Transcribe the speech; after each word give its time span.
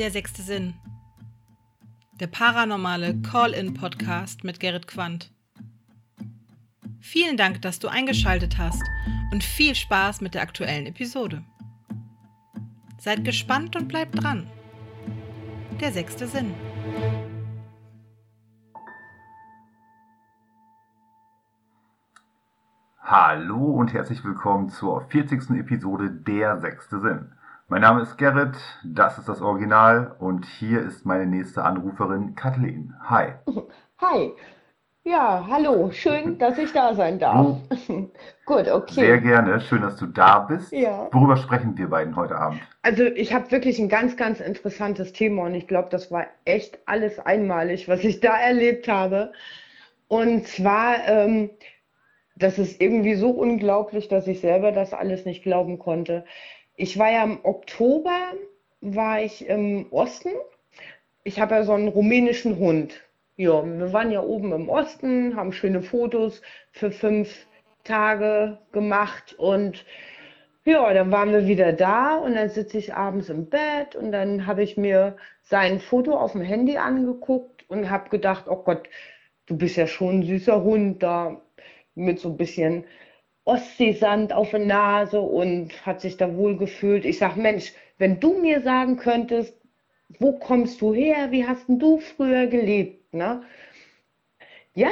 Der 0.00 0.10
sechste 0.10 0.40
Sinn. 0.40 0.72
Der 2.20 2.26
paranormale 2.26 3.20
Call-in-Podcast 3.20 4.44
mit 4.44 4.58
Gerrit 4.58 4.86
Quandt. 4.86 5.30
Vielen 7.00 7.36
Dank, 7.36 7.60
dass 7.60 7.80
du 7.80 7.88
eingeschaltet 7.88 8.56
hast 8.56 8.82
und 9.30 9.44
viel 9.44 9.74
Spaß 9.74 10.22
mit 10.22 10.32
der 10.32 10.40
aktuellen 10.40 10.86
Episode. 10.86 11.44
Seid 12.98 13.26
gespannt 13.26 13.76
und 13.76 13.88
bleibt 13.88 14.22
dran. 14.22 14.46
Der 15.82 15.92
sechste 15.92 16.26
Sinn. 16.26 16.54
Hallo 23.02 23.66
und 23.66 23.92
herzlich 23.92 24.24
willkommen 24.24 24.70
zur 24.70 25.02
40. 25.10 25.50
Episode 25.50 26.10
Der 26.10 26.58
sechste 26.58 27.00
Sinn. 27.00 27.32
Mein 27.70 27.82
Name 27.82 28.02
ist 28.02 28.18
Gerrit, 28.18 28.56
das 28.82 29.16
ist 29.18 29.28
das 29.28 29.40
Original 29.40 30.16
und 30.18 30.44
hier 30.44 30.80
ist 30.80 31.06
meine 31.06 31.24
nächste 31.24 31.62
Anruferin 31.62 32.34
Kathleen. 32.34 32.96
Hi. 33.04 33.34
Hi. 34.00 34.32
Ja, 35.04 35.46
hallo. 35.48 35.92
Schön, 35.92 36.36
dass 36.40 36.58
ich 36.58 36.72
da 36.72 36.96
sein 36.96 37.20
darf. 37.20 37.58
Gut, 38.44 38.68
okay. 38.68 38.94
Sehr 38.94 39.20
gerne. 39.20 39.60
Schön, 39.60 39.82
dass 39.82 39.94
du 39.94 40.06
da 40.06 40.40
bist. 40.40 40.72
Ja. 40.72 41.08
Worüber 41.12 41.36
sprechen 41.36 41.78
wir 41.78 41.88
beiden 41.88 42.16
heute 42.16 42.34
Abend? 42.34 42.60
Also 42.82 43.04
ich 43.04 43.32
habe 43.32 43.48
wirklich 43.52 43.78
ein 43.78 43.88
ganz, 43.88 44.16
ganz 44.16 44.40
interessantes 44.40 45.12
Thema 45.12 45.44
und 45.44 45.54
ich 45.54 45.68
glaube, 45.68 45.90
das 45.92 46.10
war 46.10 46.26
echt 46.44 46.80
alles 46.86 47.20
einmalig, 47.20 47.86
was 47.86 48.02
ich 48.02 48.18
da 48.18 48.36
erlebt 48.36 48.88
habe. 48.88 49.30
Und 50.08 50.48
zwar, 50.48 51.06
ähm, 51.06 51.50
das 52.34 52.58
ist 52.58 52.80
irgendwie 52.80 53.14
so 53.14 53.30
unglaublich, 53.30 54.08
dass 54.08 54.26
ich 54.26 54.40
selber 54.40 54.72
das 54.72 54.92
alles 54.92 55.24
nicht 55.24 55.44
glauben 55.44 55.78
konnte. 55.78 56.24
Ich 56.82 56.98
war 56.98 57.12
ja 57.12 57.24
im 57.24 57.40
Oktober, 57.42 58.32
war 58.80 59.20
ich 59.20 59.46
im 59.46 59.92
Osten. 59.92 60.30
Ich 61.24 61.38
habe 61.38 61.56
ja 61.56 61.62
so 61.62 61.74
einen 61.74 61.88
rumänischen 61.88 62.56
Hund. 62.56 63.02
Ja, 63.36 63.62
wir 63.62 63.92
waren 63.92 64.10
ja 64.10 64.22
oben 64.22 64.50
im 64.54 64.70
Osten, 64.70 65.36
haben 65.36 65.52
schöne 65.52 65.82
Fotos 65.82 66.40
für 66.72 66.90
fünf 66.90 67.46
Tage 67.84 68.56
gemacht 68.72 69.34
und 69.36 69.84
ja, 70.64 70.90
dann 70.94 71.12
waren 71.12 71.32
wir 71.32 71.46
wieder 71.46 71.74
da 71.74 72.16
und 72.16 72.34
dann 72.34 72.48
sitze 72.48 72.78
ich 72.78 72.94
abends 72.94 73.28
im 73.28 73.50
Bett 73.50 73.94
und 73.94 74.10
dann 74.10 74.46
habe 74.46 74.62
ich 74.62 74.78
mir 74.78 75.18
sein 75.42 75.80
Foto 75.80 76.16
auf 76.16 76.32
dem 76.32 76.40
Handy 76.40 76.78
angeguckt 76.78 77.68
und 77.68 77.90
habe 77.90 78.08
gedacht, 78.08 78.46
oh 78.48 78.62
Gott, 78.62 78.88
du 79.44 79.54
bist 79.54 79.76
ja 79.76 79.86
schon 79.86 80.20
ein 80.20 80.22
süßer 80.22 80.62
Hund 80.62 81.02
da 81.02 81.42
mit 81.94 82.20
so 82.20 82.30
ein 82.30 82.38
bisschen 82.38 82.86
Ostseesand 83.44 84.32
auf 84.32 84.50
der 84.50 84.60
Nase 84.60 85.20
und 85.20 85.84
hat 85.86 86.00
sich 86.00 86.16
da 86.16 86.36
wohl 86.36 86.56
gefühlt. 86.56 87.04
Ich 87.04 87.18
sage, 87.18 87.40
Mensch, 87.40 87.72
wenn 87.98 88.20
du 88.20 88.40
mir 88.40 88.60
sagen 88.60 88.96
könntest, 88.96 89.54
wo 90.18 90.32
kommst 90.38 90.80
du 90.80 90.92
her, 90.92 91.30
wie 91.30 91.46
hast 91.46 91.64
du 91.68 91.98
früher 91.98 92.46
gelebt? 92.46 93.14
Ne? 93.14 93.42
Ja, 94.74 94.90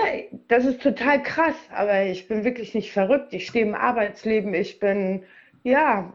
das 0.48 0.64
ist 0.64 0.82
total 0.82 1.22
krass, 1.22 1.56
aber 1.70 2.04
ich 2.04 2.28
bin 2.28 2.44
wirklich 2.44 2.74
nicht 2.74 2.92
verrückt. 2.92 3.32
Ich 3.32 3.46
stehe 3.46 3.64
im 3.64 3.74
Arbeitsleben, 3.74 4.52
ich 4.54 4.80
bin, 4.80 5.24
ja, 5.62 6.12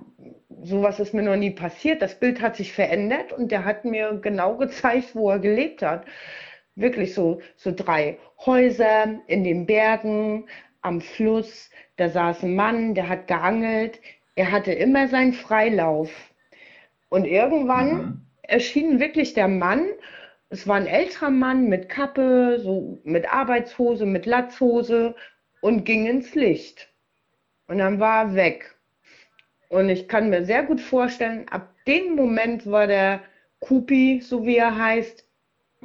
sowas 0.63 0.99
ist 0.99 1.13
mir 1.13 1.23
noch 1.23 1.35
nie 1.35 1.51
passiert. 1.51 2.01
Das 2.01 2.19
Bild 2.19 2.41
hat 2.41 2.55
sich 2.55 2.73
verändert 2.73 3.31
und 3.33 3.51
der 3.51 3.65
hat 3.65 3.85
mir 3.85 4.19
genau 4.21 4.57
gezeigt, 4.57 5.15
wo 5.15 5.29
er 5.29 5.39
gelebt 5.39 5.81
hat. 5.81 6.05
Wirklich 6.75 7.13
so, 7.13 7.41
so 7.55 7.71
drei 7.75 8.17
Häuser 8.45 9.19
in 9.27 9.43
den 9.43 9.65
Bergen, 9.65 10.45
am 10.81 11.01
Fluss. 11.01 11.69
Da 11.97 12.09
saß 12.09 12.43
ein 12.43 12.55
Mann, 12.55 12.95
der 12.95 13.09
hat 13.09 13.27
geangelt. 13.27 13.99
Er 14.35 14.51
hatte 14.51 14.71
immer 14.71 15.07
seinen 15.07 15.33
Freilauf. 15.33 16.09
Und 17.09 17.25
irgendwann 17.25 17.95
mhm. 17.95 18.21
erschien 18.43 18.99
wirklich 18.99 19.33
der 19.33 19.47
Mann 19.47 19.85
es 20.53 20.67
war 20.67 20.75
ein 20.75 20.85
älterer 20.85 21.31
Mann 21.31 21.67
mit 21.67 21.89
Kappe, 21.89 22.59
so 22.59 22.99
mit 23.03 23.33
Arbeitshose, 23.33 24.05
mit 24.05 24.27
Latzhose 24.27 25.15
und 25.61 25.83
ging 25.83 26.05
ins 26.05 26.35
Licht. 26.35 26.93
Und 27.67 27.79
dann 27.79 27.99
war 27.99 28.25
er 28.25 28.35
weg. 28.35 28.75
Und 29.69 29.89
ich 29.89 30.07
kann 30.07 30.29
mir 30.29 30.45
sehr 30.45 30.61
gut 30.61 30.79
vorstellen, 30.79 31.47
ab 31.49 31.73
dem 31.87 32.15
Moment 32.15 32.69
war 32.69 32.85
der 32.85 33.21
Kupi, 33.61 34.21
so 34.21 34.45
wie 34.45 34.57
er 34.57 34.77
heißt, 34.77 35.25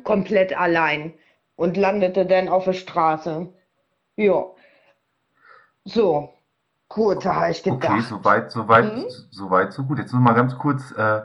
komplett 0.05 0.55
allein 0.55 1.15
und 1.57 1.79
landete 1.79 2.27
dann 2.27 2.51
auf 2.51 2.65
der 2.65 2.75
Straße. 2.75 3.49
Ja. 4.17 4.51
So, 5.89 6.35
gut, 6.89 7.25
da 7.25 7.35
habe 7.37 7.51
ich 7.51 7.63
gedacht. 7.63 7.85
Okay, 7.91 8.01
soweit, 8.03 8.51
soweit, 8.53 8.97
mhm. 8.97 9.05
soweit, 9.31 9.73
so 9.73 9.85
gut. 9.85 9.99
Jetzt 9.99 10.13
noch 10.13 10.21
mal 10.21 10.35
ganz 10.35 10.57
kurz, 10.59 10.93
äh, 10.93 11.23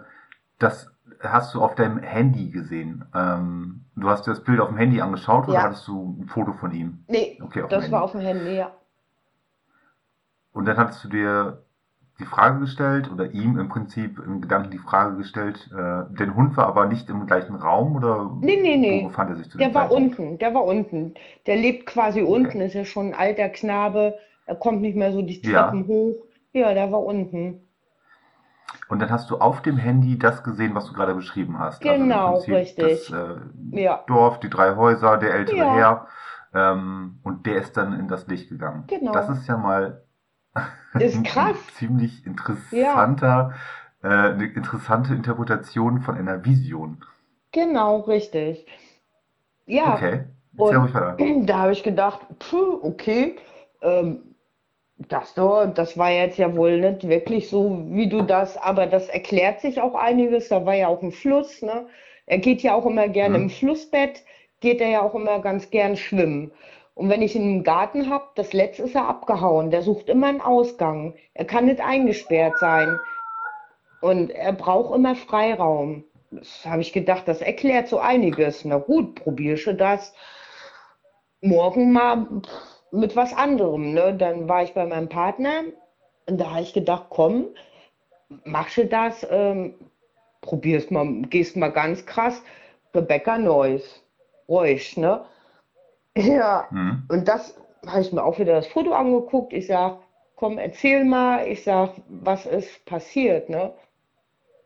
das 0.59 0.89
hast 1.21 1.53
du 1.53 1.61
auf 1.61 1.75
deinem 1.75 1.99
Handy 1.99 2.49
gesehen? 2.49 3.05
Ähm, 3.13 3.85
du 3.95 4.09
hast 4.09 4.25
dir 4.27 4.31
das 4.31 4.43
Bild 4.43 4.59
auf 4.59 4.69
dem 4.69 4.77
Handy 4.77 5.01
angeschaut 5.01 5.45
oder 5.47 5.55
Ja. 5.55 5.63
hattest 5.63 5.87
du 5.87 6.17
ein 6.21 6.27
Foto 6.27 6.53
von 6.53 6.73
ihm? 6.73 7.03
Nee, 7.07 7.37
Okay, 7.41 7.63
das 7.69 7.91
war 7.91 8.03
auf 8.03 8.11
dem 8.11 8.21
Handy, 8.21 8.57
ja. 8.57 8.71
Und 10.53 10.65
dann 10.65 10.77
hattest 10.77 11.03
du 11.03 11.09
dir 11.09 11.63
die 12.19 12.25
Frage 12.25 12.59
gestellt 12.59 13.11
oder 13.11 13.31
ihm 13.31 13.57
im 13.57 13.69
Prinzip 13.69 14.19
im 14.19 14.39
Gedanken 14.41 14.69
die 14.69 14.77
Frage 14.77 15.17
gestellt, 15.17 15.69
äh, 15.71 16.03
der 16.13 16.35
Hund 16.35 16.55
war 16.57 16.67
aber 16.67 16.85
nicht 16.85 17.09
im 17.09 17.25
gleichen 17.25 17.55
Raum 17.55 17.95
oder 17.95 18.29
Nee, 18.39 18.59
nee, 18.61 18.77
nee. 18.77 19.03
wo 19.03 19.07
befand 19.07 19.31
er 19.31 19.35
sich 19.37 19.49
zu 19.49 19.57
Der 19.57 19.73
war 19.73 19.89
Zeitpunkt? 19.89 20.19
unten, 20.19 20.37
der 20.37 20.53
war 20.53 20.63
unten. 20.63 21.15
Der 21.47 21.55
lebt 21.55 21.87
quasi 21.87 22.21
unten, 22.21 22.61
ist 22.61 22.75
ja 22.75 22.85
schon 22.85 23.07
ein 23.07 23.13
alter 23.15 23.49
Knabe. 23.49 24.17
Er 24.45 24.55
kommt 24.55 24.81
nicht 24.81 24.95
mehr 24.95 25.11
so 25.11 25.21
die 25.21 25.41
Ja. 25.41 25.63
Treppen 25.63 25.87
hoch. 25.87 26.15
Ja, 26.53 26.73
der 26.73 26.91
war 26.91 27.03
unten. 27.03 27.67
Und 28.89 28.99
dann 28.99 29.09
hast 29.09 29.29
du 29.29 29.37
auf 29.37 29.61
dem 29.61 29.77
Handy 29.77 30.19
das 30.19 30.43
gesehen, 30.43 30.75
was 30.75 30.85
du 30.87 30.93
gerade 30.93 31.15
beschrieben 31.15 31.57
hast. 31.59 31.81
Genau, 31.81 32.35
also 32.35 32.51
im 32.51 32.53
Prinzip 32.53 32.83
richtig. 32.83 33.07
Das 33.07 33.19
äh, 33.37 33.81
Ja, 33.81 34.03
Dorf, 34.07 34.39
die 34.39 34.49
drei 34.49 34.75
Häuser, 34.75 35.17
der 35.17 35.33
ältere 35.33 35.57
Ja. 35.57 35.73
Herr. 35.73 36.07
Ähm, 36.53 37.19
und 37.23 37.45
der 37.47 37.55
ist 37.57 37.77
dann 37.77 37.99
in 37.99 38.07
das 38.07 38.27
Licht 38.27 38.49
gegangen. 38.49 38.83
Genau. 38.87 39.11
Das 39.11 39.29
ist 39.29 39.47
ja 39.47 39.57
mal 39.57 40.03
ist 40.99 41.23
krass. 41.23 41.55
ein 41.55 41.73
ziemlich 41.75 42.25
interessanter, 42.27 43.53
äh, 44.03 44.07
eine 44.07 44.45
interessante 44.45 45.15
Interpretation 45.15 46.01
von 46.01 46.15
einer 46.15 46.45
Vision. 46.45 47.03
Genau, 47.51 48.01
richtig. 48.01 48.65
Ja, 49.65 49.95
Okay, 49.95 50.25
und 50.57 51.47
da 51.47 51.57
habe 51.59 51.71
ich 51.71 51.83
gedacht, 51.83 52.19
puh, 52.37 52.79
okay, 52.83 53.37
ähm, 53.81 54.32
das, 55.09 55.33
doch, 55.33 55.65
das 55.73 55.97
war 55.97 56.11
jetzt 56.11 56.37
ja 56.37 56.55
wohl 56.55 56.79
nicht 56.79 57.07
wirklich 57.07 57.49
so, 57.49 57.83
wie 57.89 58.07
du 58.07 58.21
das, 58.21 58.57
aber 58.57 58.85
das 58.87 59.09
erklärt 59.09 59.61
sich 59.61 59.81
auch 59.81 59.95
einiges. 59.95 60.49
Da 60.49 60.65
war 60.65 60.75
ja 60.75 60.87
auch 60.87 61.01
ein 61.01 61.11
Fluss, 61.11 61.61
ne? 61.61 61.87
Er 62.25 62.37
geht 62.39 62.61
ja 62.61 62.73
auch 62.75 62.85
immer 62.85 63.07
gerne 63.09 63.37
Mhm. 63.37 63.43
im 63.45 63.49
Flussbett, 63.49 64.23
geht 64.61 64.81
er 64.81 64.89
ja 64.89 65.01
auch 65.01 65.15
immer 65.15 65.39
ganz 65.39 65.69
gern 65.69 65.97
schwimmen. 65.97 66.51
Und 66.95 67.09
wenn 67.09 67.21
ich 67.21 67.35
ihn 67.35 67.57
im 67.57 67.63
Garten 67.63 68.09
habe, 68.09 68.25
das 68.35 68.53
letzte 68.53 68.83
ist 68.83 68.95
er 68.95 69.07
abgehauen. 69.07 69.71
Der 69.71 69.81
sucht 69.81 70.09
immer 70.09 70.27
einen 70.27 70.41
Ausgang. 70.41 71.15
Er 71.33 71.45
kann 71.45 71.65
nicht 71.65 71.81
eingesperrt 71.81 72.59
sein. 72.59 72.99
Und 74.01 74.29
er 74.31 74.53
braucht 74.53 74.95
immer 74.95 75.15
Freiraum. 75.15 76.03
Das 76.31 76.65
habe 76.65 76.81
ich 76.81 76.93
gedacht, 76.93 77.27
das 77.27 77.41
erklärt 77.41 77.87
so 77.87 77.99
einiges. 77.99 78.65
Na 78.65 78.77
gut, 78.77 79.15
probierst 79.15 79.67
du 79.67 79.73
das 79.75 80.13
morgen 81.41 81.91
mal 81.91 82.27
mit 82.93 83.15
was 83.17 83.33
anderem. 83.33 83.93
Ne? 83.93 84.15
Dann 84.15 84.49
war 84.49 84.63
ich 84.63 84.73
bei 84.73 84.85
meinem 84.87 85.09
Partner 85.09 85.63
und 86.27 86.39
da 86.39 86.51
habe 86.51 86.61
ich 86.63 86.73
gedacht, 86.73 87.07
komm, 87.09 87.47
machst 88.45 88.77
du 88.77 88.85
das, 88.87 89.27
ähm, 89.29 89.75
probier's 90.41 90.91
mal, 90.91 91.23
gehst 91.23 91.57
mal 91.57 91.69
ganz 91.69 92.05
krass. 92.05 92.43
Rebecca 92.95 93.37
Neuss, 93.39 94.03
ruhig, 94.49 94.97
ne? 94.97 95.25
Ja, 96.17 96.69
Mhm. 96.71 97.03
und 97.09 97.27
das 97.27 97.55
habe 97.87 98.01
ich 98.01 98.11
mir 98.13 98.23
auch 98.23 98.39
wieder 98.39 98.53
das 98.53 98.67
Foto 98.67 98.93
angeguckt. 98.93 99.53
Ich 99.53 99.67
sag, 99.67 99.99
komm, 100.35 100.57
erzähl 100.59 101.05
mal. 101.05 101.47
Ich 101.47 101.63
sag, 101.63 101.91
was 102.07 102.45
ist 102.45 102.85
passiert, 102.85 103.49
ne? 103.49 103.73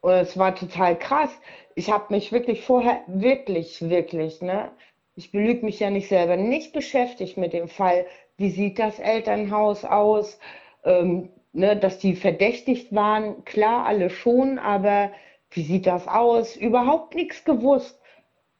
Und 0.02 0.14
es 0.14 0.38
war 0.38 0.56
total 0.56 0.98
krass. 0.98 1.32
Ich 1.76 1.92
habe 1.92 2.14
mich 2.14 2.32
wirklich 2.32 2.64
vorher, 2.66 3.02
wirklich, 3.08 3.82
wirklich, 3.90 4.42
ne? 4.42 4.72
Ich 5.18 5.32
belüge 5.32 5.66
mich 5.66 5.80
ja 5.80 5.90
nicht 5.90 6.10
selber, 6.10 6.38
nicht 6.38 6.74
beschäftigt 6.74 7.38
mit 7.38 7.52
dem 7.52 7.68
Fall. 7.68 8.06
Wie 8.38 8.52
sieht 8.52 8.78
das 8.78 9.00
Elternhaus 9.00 9.84
aus? 9.84 10.40
Ähm, 10.86 11.30
ne, 11.54 11.76
dass 11.76 11.98
die 11.98 12.16
verdächtigt 12.16 12.94
waren, 12.94 13.44
klar, 13.44 13.88
alle 13.88 14.12
schon, 14.12 14.60
aber 14.60 15.12
wie 15.50 15.64
sieht 15.64 15.88
das 15.88 16.08
aus? 16.08 16.56
Überhaupt 16.56 17.16
nichts 17.16 17.44
gewusst. 17.44 18.00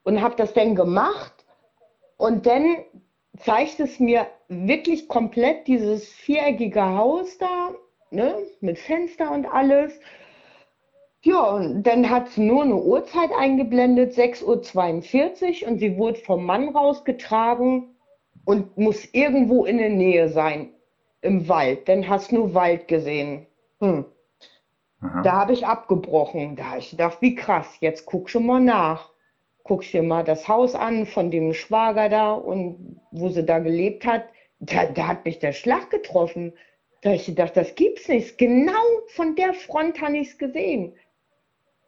Und 0.02 0.20
habe 0.24 0.36
das 0.36 0.54
dann 0.54 0.74
gemacht 0.74 1.46
und 2.18 2.48
dann 2.48 2.78
zeigt 3.38 3.80
es 3.80 4.00
mir 4.00 4.26
wirklich 4.48 5.08
komplett 5.08 5.68
dieses 5.68 6.12
viereckige 6.12 6.84
Haus 6.84 7.38
da, 7.38 7.76
ne, 8.10 8.36
mit 8.62 8.80
Fenster 8.80 9.30
und 9.32 9.46
alles. 9.46 10.00
Ja, 11.22 11.56
und 11.56 11.84
dann 11.84 12.10
hat 12.10 12.30
sie 12.30 12.42
nur 12.42 12.64
eine 12.64 12.76
Uhrzeit 12.76 13.32
eingeblendet, 13.38 14.14
6.42 14.14 15.64
Uhr, 15.64 15.70
und 15.70 15.80
sie 15.80 15.98
wurde 15.98 16.20
vom 16.20 16.46
Mann 16.46 16.70
rausgetragen 16.70 17.96
und 18.46 18.78
muss 18.78 19.06
irgendwo 19.14 19.66
in 19.66 19.78
der 19.78 19.90
Nähe 19.90 20.30
sein, 20.30 20.74
im 21.22 21.50
Wald. 21.50 21.90
Dann 21.90 22.08
hast 22.08 22.32
du 22.32 22.36
nur 22.36 22.54
Wald 22.54 22.88
gesehen. 22.88 23.48
Hm. 23.80 24.06
Da 25.24 25.34
habe 25.34 25.54
ich 25.54 25.66
abgebrochen. 25.66 26.56
Da 26.56 26.72
habe 26.72 26.80
ich 26.80 26.92
gedacht, 26.92 27.18
wie 27.22 27.36
krass, 27.36 27.78
jetzt 27.82 28.06
guck 28.06 28.30
schon 28.30 28.46
mal 28.46 28.60
nach. 28.60 29.12
Guckst 29.64 29.94
dir 29.94 30.02
mal 30.02 30.24
das 30.24 30.48
Haus 30.48 30.76
an 30.76 31.06
von 31.06 31.30
dem 31.30 31.54
Schwager 31.54 32.10
da 32.10 32.34
und 32.34 33.02
wo 33.12 33.30
sie 33.30 33.46
da 33.46 33.60
gelebt 33.60 34.06
hat. 34.06 34.30
Da, 34.60 34.86
da 34.86 35.08
hat 35.08 35.26
mich 35.26 35.40
der 35.40 35.52
Schlag 35.52 35.90
getroffen. 35.90 36.54
Da 37.02 37.10
habe 37.10 37.18
ich 37.18 37.26
gedacht, 37.26 37.56
das 37.56 37.76
gibt's 37.76 38.08
nicht. 38.08 38.38
Genau 38.38 38.72
von 39.10 39.36
der 39.36 39.54
Front 39.54 40.02
habe 40.02 40.18
ich 40.18 40.30
es 40.30 40.38
gesehen. 40.38 40.96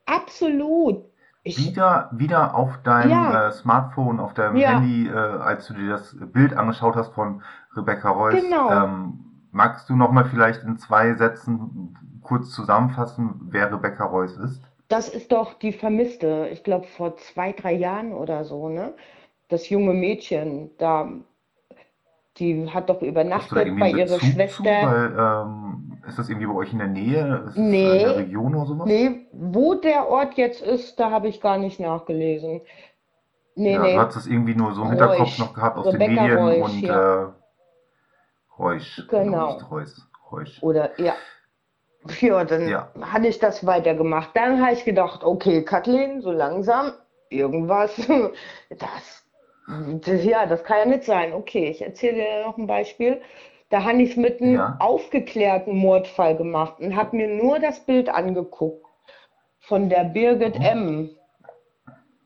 Absolut. 0.09 1.05
Ich, 1.43 1.57
Wieder, 1.57 2.09
wieder 2.11 2.53
auf 2.53 2.81
deinem 2.83 3.11
ja, 3.11 3.47
äh, 3.47 3.51
Smartphone, 3.51 4.19
auf 4.19 4.33
deinem 4.33 4.57
ja, 4.57 4.71
Handy, 4.71 5.07
äh, 5.07 5.13
als 5.13 5.67
du 5.67 5.73
dir 5.73 5.91
das 5.91 6.15
Bild 6.19 6.53
angeschaut 6.53 6.95
hast 6.95 7.13
von 7.13 7.41
Rebecca 7.75 8.09
Royce, 8.09 8.43
genau. 8.43 8.71
ähm, 8.71 9.19
magst 9.51 9.89
du 9.89 9.95
nochmal 9.95 10.25
vielleicht 10.25 10.63
in 10.63 10.77
zwei 10.77 11.13
Sätzen 11.13 11.97
kurz 12.21 12.51
zusammenfassen, 12.51 13.39
wer 13.49 13.71
Rebecca 13.71 14.03
Royce 14.03 14.37
ist? 14.37 14.61
Das 14.89 15.07
ist 15.07 15.31
doch 15.31 15.53
die 15.53 15.71
Vermisste. 15.71 16.49
Ich 16.51 16.63
glaube, 16.63 16.87
vor 16.87 17.15
zwei, 17.17 17.53
drei 17.53 17.73
Jahren 17.73 18.11
oder 18.11 18.43
so, 18.43 18.69
ne? 18.69 18.93
Das 19.47 19.69
junge 19.69 19.93
Mädchen, 19.93 20.71
da, 20.77 21.09
die 22.37 22.69
hat 22.69 22.89
doch 22.89 23.01
übernachtet 23.01 23.79
bei 23.79 23.91
ihrer 23.91 24.03
Bezug 24.03 24.19
zu? 24.19 24.25
Schwester. 24.25 24.63
Weil, 24.63 25.15
ähm, 25.17 25.88
ist 26.07 26.17
das 26.19 26.29
irgendwie 26.29 26.47
bei 26.47 26.53
euch 26.53 26.71
in 26.73 26.79
der 26.79 26.87
Nähe? 26.87 27.45
Ist 27.47 27.57
es 27.59 27.73
äh, 27.83 27.95
in 27.95 28.03
der 28.03 28.15
Nee, 28.15 28.17
Region 28.17 28.55
oder 28.55 28.65
sowas? 28.65 28.91
nee, 28.91 29.27
wo 29.31 29.75
der 29.75 30.07
Ort 30.07 30.35
jetzt 30.35 30.61
ist, 30.61 30.99
da 30.99 31.11
habe 31.11 31.27
ich 31.27 31.41
gar 31.41 31.57
nicht 31.57 31.79
nachgelesen. 31.79 32.61
Nee, 33.55 33.77
Ja, 33.77 33.87
du 33.87 33.97
nee, 33.97 34.01
hast 34.01 34.17
es 34.17 34.27
irgendwie 34.27 34.53
nur 34.53 34.73
so 34.75 34.83
im 34.83 34.89
Hinterkopf 34.89 35.37
noch 35.37 35.53
Reusch, 35.53 35.53
gehabt 35.53 35.77
aus 35.77 35.89
den 35.89 36.03
Rebecca 36.03 36.25
Medien 36.25 36.51
Reusch, 36.51 36.81
und 36.81 36.83
ja, 36.83 37.09
äh, 37.27 37.27
Reusch, 38.59 39.07
genau, 39.07 39.31
nicht 39.33 39.71
Reus, 39.71 40.07
Reusch. 40.29 40.61
Oder, 40.61 40.99
ja, 40.99 41.17
ja, 42.21 42.43
dann 42.45 42.73
Ja, 42.73 42.93
hatte 43.01 43.27
ich 43.27 43.39
das 43.39 43.65
weitergemacht. 43.65 44.31
Dann 44.35 44.61
habe 44.63 44.73
ich 44.73 44.85
gedacht, 44.85 45.23
okay, 45.23 45.63
Kathleen, 45.63 46.21
so 46.21 46.31
langsam, 46.31 46.93
irgendwas, 47.29 47.95
das, 48.69 49.25
das, 49.67 50.23
ja, 50.25 50.45
das 50.45 50.63
kann 50.63 50.79
ja 50.79 50.85
nicht 50.85 51.03
sein. 51.05 51.33
Okay, 51.33 51.69
ich 51.69 51.81
erzähle 51.81 52.15
dir 52.23 52.43
noch 52.45 52.57
ein 52.57 52.67
Beispiel. 52.67 53.21
Da 53.69 53.83
habe 53.83 54.01
ich 54.03 54.17
mit 54.17 54.41
einem 54.41 54.55
ja. 54.55 54.77
aufgeklärten 54.79 55.75
Mordfall 55.77 56.35
gemacht 56.37 56.79
und 56.79 56.95
habe 56.95 57.15
mir 57.17 57.27
nur 57.27 57.59
das 57.59 57.79
Bild 57.85 58.09
angeguckt 58.09 58.85
von 59.59 59.89
der 59.89 60.05
Birgit 60.05 60.55
Mhm. 60.55 60.63
M. 60.63 61.09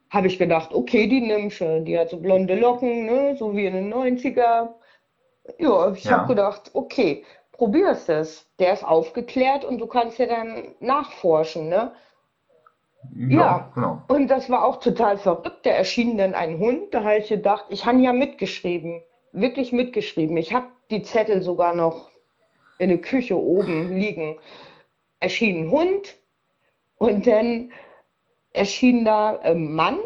Habe 0.09 0.27
ich 0.27 0.37
gedacht, 0.37 0.73
okay, 0.73 1.07
die 1.07 1.19
nimmst 1.21 1.59
du. 1.59 1.81
Die 1.81 1.97
hat 1.99 2.09
so 2.09 2.17
blonde 2.17 2.55
Locken, 2.55 3.05
ne, 3.05 3.35
so 3.37 3.55
wie 3.55 3.65
in 3.65 3.73
den 3.73 3.89
90er. 3.89 4.75
Ja, 5.59 5.91
ich 5.93 6.11
habe 6.11 6.25
Ja, 6.25 6.27
gedacht, 6.27 6.71
okay, 6.73 7.25
probierst 7.51 8.09
es. 8.09 8.47
Der 8.59 8.73
ist 8.73 8.83
aufgeklärt 8.85 9.65
und 9.65 9.79
du 9.79 9.87
kannst 9.87 10.19
ja 10.19 10.27
dann 10.27 10.75
nachforschen, 10.79 11.69
ne? 11.69 11.93
ja, 13.27 13.59
Ja, 13.59 13.71
genau. 13.73 14.01
und 14.07 14.27
das 14.29 14.49
war 14.49 14.63
auch 14.65 14.77
total 14.79 15.17
verrückt. 15.17 15.65
Da 15.65 15.71
erschien 15.71 16.17
dann 16.17 16.33
ein 16.33 16.57
Hund. 16.59 16.93
Da 16.93 17.03
habe 17.03 17.17
ich 17.17 17.27
gedacht, 17.29 17.65
ich 17.69 17.85
habe 17.85 17.99
ja 17.99 18.13
mitgeschrieben, 18.13 19.01
wirklich 19.33 19.71
mitgeschrieben. 19.73 20.37
Ich 20.37 20.53
habe 20.53 20.67
die 20.91 21.03
Zettel 21.03 21.41
sogar 21.41 21.75
noch 21.75 22.11
in 22.79 22.89
der 22.89 22.99
Küche 23.01 23.37
oben 23.37 23.95
liegen. 23.97 24.39
Erschien 25.19 25.65
ein 25.67 25.71
Hund 25.71 26.17
und 26.97 27.27
dann 27.27 27.71
erschien 28.53 29.05
da 29.05 29.37
ein 29.39 29.73
Mann 29.73 29.99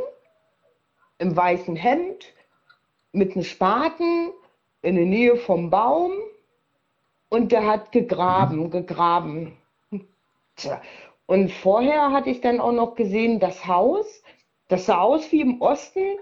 im 1.20 1.36
weißen 1.36 1.76
Hemd 1.76 2.34
mit 3.12 3.34
einem 3.36 3.44
Spaten 3.44 4.32
in 4.82 4.96
der 4.96 5.06
Nähe 5.06 5.38
vom 5.38 5.70
Baum 5.70 6.14
und 7.30 7.52
der 7.52 7.66
hat 7.66 7.88
Mhm. 7.90 7.92
gegraben, 7.92 8.72
gegraben. 8.72 9.58
Tja. 10.56 10.82
Und 11.26 11.52
vorher 11.52 12.12
hatte 12.12 12.30
ich 12.30 12.42
dann 12.42 12.60
auch 12.60 12.72
noch 12.72 12.96
gesehen, 12.96 13.40
das 13.40 13.66
Haus, 13.68 14.24
das 14.70 14.86
sah 14.86 15.02
aus 15.02 15.32
wie 15.32 15.42
im 15.42 15.62
Osten, 15.62 16.18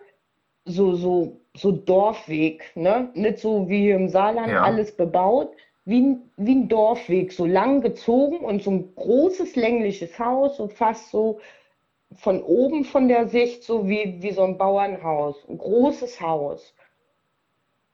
so, 0.66 0.96
so, 0.96 1.40
so 1.56 1.72
Dorfweg, 1.72 2.72
ne? 2.76 3.10
Nicht 3.14 3.40
so 3.40 3.70
wie 3.70 3.80
hier 3.82 3.96
im 3.96 4.10
Saarland 4.10 4.50
Ja, 4.50 4.64
alles 4.64 4.96
bebaut, 4.96 5.52
wie 5.86 6.02
ein, 6.02 6.32
wie 6.38 6.56
ein 6.56 6.68
Dorfweg, 6.70 7.32
so 7.32 7.46
lang 7.46 7.82
gezogen 7.82 8.40
und 8.40 8.64
so 8.64 8.72
ein 8.72 8.96
großes 8.96 9.56
längliches 9.56 10.18
Haus, 10.20 10.58
so 10.58 10.68
fast 10.68 11.10
so 11.12 11.40
von 12.16 12.42
oben 12.44 12.84
von 12.86 13.08
der 13.08 13.28
Sicht, 13.28 13.64
so 13.64 13.88
wie, 13.88 14.22
wie 14.22 14.32
so 14.32 14.44
ein 14.44 14.58
Bauernhaus, 14.58 15.48
ein 15.50 15.58
großes 15.58 16.22
Haus. 16.22 16.74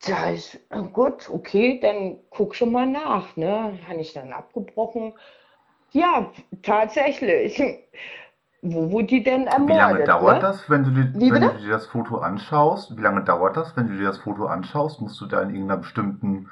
Da 0.05 0.31
ist, 0.31 0.55
äh, 0.69 0.81
gut, 0.93 1.29
okay, 1.29 1.79
dann 1.79 2.19
guck 2.29 2.55
schon 2.55 2.71
mal 2.71 2.87
nach, 2.87 3.35
ne? 3.37 3.79
Habe 3.87 4.01
ich 4.01 4.13
dann 4.13 4.33
abgebrochen. 4.33 5.13
Ja, 5.91 6.31
tatsächlich. 6.63 7.61
Wo 8.61 8.89
wurde 8.91 9.05
die 9.07 9.23
denn 9.23 9.45
Wie 9.65 9.73
lange 9.73 9.99
ermordet, 9.99 10.07
dauert 10.07 10.41
ne? 10.41 10.41
das, 10.41 10.69
wenn 10.69 10.83
du 10.83 10.91
dir, 10.91 11.13
Wie 11.13 11.31
wenn 11.31 11.41
du 11.41 11.57
dir 11.57 11.69
das 11.71 11.87
Foto 11.87 12.17
anschaust? 12.19 12.97
Wie 12.97 13.01
lange 13.01 13.23
dauert 13.23 13.55
das, 13.57 13.75
wenn 13.77 13.87
du 13.87 13.97
dir 13.97 14.05
das 14.05 14.17
Foto 14.19 14.45
anschaust? 14.47 15.01
Musst 15.01 15.19
du 15.21 15.25
da 15.25 15.41
in 15.41 15.49
irgendeiner 15.51 15.81
bestimmten 15.81 16.49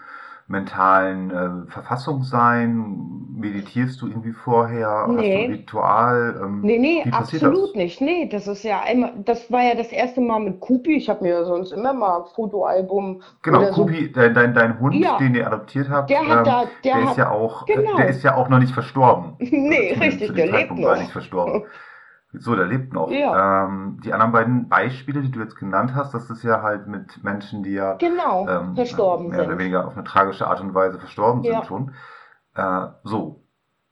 mentalen 0.48 1.32
äh, 1.32 1.72
Verfassung 1.72 2.24
sein? 2.24 3.28
Meditierst 3.36 4.02
du 4.02 4.08
irgendwie 4.08 4.34
vorher? 4.34 5.14
Hast 5.16 5.34
du 5.34 5.40
ein 5.40 5.46
Nee. 5.46 5.46
Ritual? 5.48 6.40
Ähm, 6.44 6.62
Nee, 6.62 6.78
nee, 6.80 7.06
passiert 7.10 7.46
das? 7.46 7.50
absolut 7.56 7.76
nicht. 7.76 8.02
Nee, 8.02 8.28
das 8.28 8.48
ist 8.48 8.64
ja 8.64 8.82
einmal, 8.82 9.14
das 9.24 9.50
war 9.52 9.62
ja 9.64 9.76
das 9.76 9.92
erste 9.92 10.20
Mal 10.22 10.40
mit 10.40 10.60
Kupi. 10.60 10.96
Ich 10.98 11.10
habe 11.10 11.24
mir 11.24 11.46
sonst 11.46 11.72
immer 11.72 11.94
mal 11.94 12.26
Fotoalbum 12.36 13.22
Genau, 13.42 13.60
oder 13.60 13.74
so. 13.74 13.86
Dein, 14.14 14.34
dein, 14.34 14.54
dein 14.54 14.80
Hund, 14.80 14.96
Ja, 14.96 15.18
den 15.18 15.36
ihr 15.36 15.48
adoptiert 15.48 15.90
habt, 15.90 16.10
der 16.10 16.28
hat 16.28 16.40
ähm, 16.40 16.44
da, 16.44 16.66
der 16.84 16.96
der 16.96 17.04
ist 17.04 17.10
hat, 17.12 17.18
ja 17.18 17.30
auch, 17.32 17.74
äh, 17.74 17.84
der 17.84 17.84
genau. 17.84 18.00
ist 18.08 18.24
ja 18.24 18.36
auch 18.36 18.50
noch 18.50 18.60
nicht 18.60 18.74
verstorben. 18.74 19.38
Also 19.40 19.56
Nee, 19.56 19.94
zumindest 19.94 20.22
richtig, 20.22 20.36
der 20.36 20.48
lebt 20.48 20.52
Zeitpunkt 20.52 20.84
war 20.84 20.98
nicht 20.98 21.12
noch. 21.12 21.12
verstorben. 21.12 21.64
So, 22.34 22.56
der 22.56 22.66
lebt 22.68 22.94
noch. 22.94 23.10
Ja, 23.12 23.66
Ähm, 23.66 24.00
die 24.04 24.14
anderen 24.14 24.32
beiden 24.32 24.70
Beispiele, 24.70 25.22
die 25.22 25.32
du 25.32 25.40
jetzt 25.40 25.56
genannt 25.56 25.94
hast, 25.96 26.14
das 26.14 26.30
ist 26.30 26.44
ja 26.44 26.62
halt 26.62 26.88
mit 26.88 27.24
Menschen, 27.24 27.64
die 27.64 27.72
ja 27.74 27.98
genau, 27.98 28.46
ähm, 28.48 28.76
verstorben 28.76 29.30
mehr 29.30 29.42
oder 29.42 29.50
sind. 29.50 29.60
weniger 29.60 29.88
auf 29.88 29.94
eine 29.96 30.04
tragische 30.04 30.48
Art 30.48 30.62
und 30.62 30.74
Weise 30.76 31.00
verstorben 31.00 31.44
sind 31.44 31.54
Ja. 31.54 31.64
schon. 31.66 31.94
Äh, 32.56 32.88
so, 33.04 33.44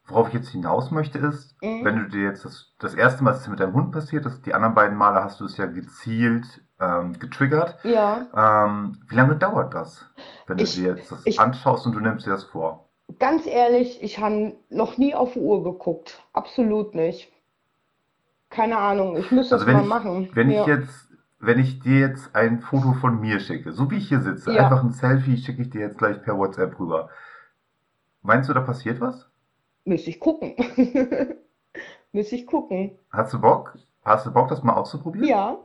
worauf 0.07 0.28
ich 0.30 0.34
jetzt 0.36 0.50
hinaus 0.50 0.92
möchte, 0.92 1.18
ist, 1.19 1.56
wenn 1.80 1.95
Mhm. 1.95 2.04
du 2.04 2.10
dir 2.10 2.24
jetzt 2.24 2.45
das, 2.45 2.74
das 2.80 2.94
erste 2.94 3.24
Mal, 3.24 3.31
es 3.34 3.48
mit 3.48 3.60
deinem 3.60 3.74
Hund 3.74 3.92
passiert 3.92 4.25
ist, 4.25 4.45
die 4.45 4.54
anderen 4.54 4.75
beiden 4.75 4.98
Male 4.98 5.24
hast 5.24 5.39
du 5.39 5.45
es 5.45 5.57
ja 5.57 5.66
gezielt 5.66 6.45
ähm, 6.80 7.18
getriggert. 7.19 7.78
Ja, 7.84 8.28
Ähm, 8.34 9.00
wie 9.07 9.16
lange 9.16 9.36
dauert 9.38 9.74
das, 9.74 10.06
wenn 10.48 10.60
du 10.60 10.63
ich, 10.63 10.75
dir 10.75 10.95
jetzt 10.95 11.12
das 11.12 11.25
ich, 11.25 11.38
anschaust 11.38 11.86
und 11.88 11.94
du 11.95 12.00
nimmst 12.00 12.25
dir 12.25 12.31
das 12.31 12.44
vor? 12.45 12.89
ganz 13.19 13.45
ehrlich, 13.45 14.01
ich 14.01 14.18
habe 14.19 14.56
noch 14.69 14.98
nie 14.98 15.13
auf 15.16 15.34
die 15.34 15.39
Uhr 15.39 15.63
geguckt. 15.63 16.24
Absolut 16.34 16.95
nicht. 16.95 17.31
Keine 18.49 18.77
Ahnung, 18.77 19.17
ich 19.17 19.31
müsste 19.31 19.55
Also 19.55 19.65
das 19.65 19.73
mal 19.73 19.81
ich, 19.83 19.88
machen. 19.88 20.29
wenn 20.33 20.50
ich 20.50 20.55
Ja, 20.55 20.67
jetzt, 20.67 21.10
wenn 21.39 21.60
ich 21.60 21.79
dir 21.79 22.00
jetzt 22.00 22.36
ein 22.36 22.62
Foto 22.62 22.93
von 22.93 23.19
mir 23.19 23.39
schicke, 23.39 23.72
so 23.74 23.91
wie 23.91 23.98
ich 23.98 24.07
hier 24.10 24.22
sitze, 24.22 24.53
ja, 24.53 24.63
einfach 24.65 24.83
ein 24.83 24.91
Selfie 24.91 25.38
schicke 25.38 25.62
ich 25.62 25.69
dir 25.69 25.81
jetzt 25.81 25.98
gleich 25.98 26.22
per 26.24 26.38
WhatsApp 26.38 26.79
rüber. 26.79 27.10
Meinst 28.22 28.50
du, 28.50 28.53
da 28.53 28.62
passiert 28.62 29.00
was? 29.01 29.27
müsste 29.86 30.10
ich 30.10 30.19
gucken. 30.19 30.55
Müsste 32.12 32.36
ich 32.36 32.45
gucken. 32.48 32.98
Hast 33.12 33.33
du 33.33 33.39
Bock? 33.39 33.77
Hast 34.03 34.25
du 34.25 34.31
Bock, 34.31 34.48
das 34.50 34.63
mal 34.63 34.74
auszuprobieren? 34.74 35.27
Ja, 35.27 35.57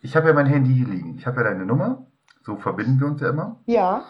Ich 0.00 0.14
habe 0.16 0.28
ja 0.28 0.34
mein 0.34 0.46
Handy 0.46 0.74
hier 0.74 0.86
liegen. 0.86 1.16
Ich 1.16 1.26
habe 1.26 1.38
ja 1.38 1.44
deine 1.44 1.64
Nummer. 1.66 2.06
So 2.42 2.56
verbinden 2.56 3.00
wir 3.00 3.06
uns 3.08 3.20
ja 3.20 3.30
immer. 3.30 3.56
ja, 3.66 4.04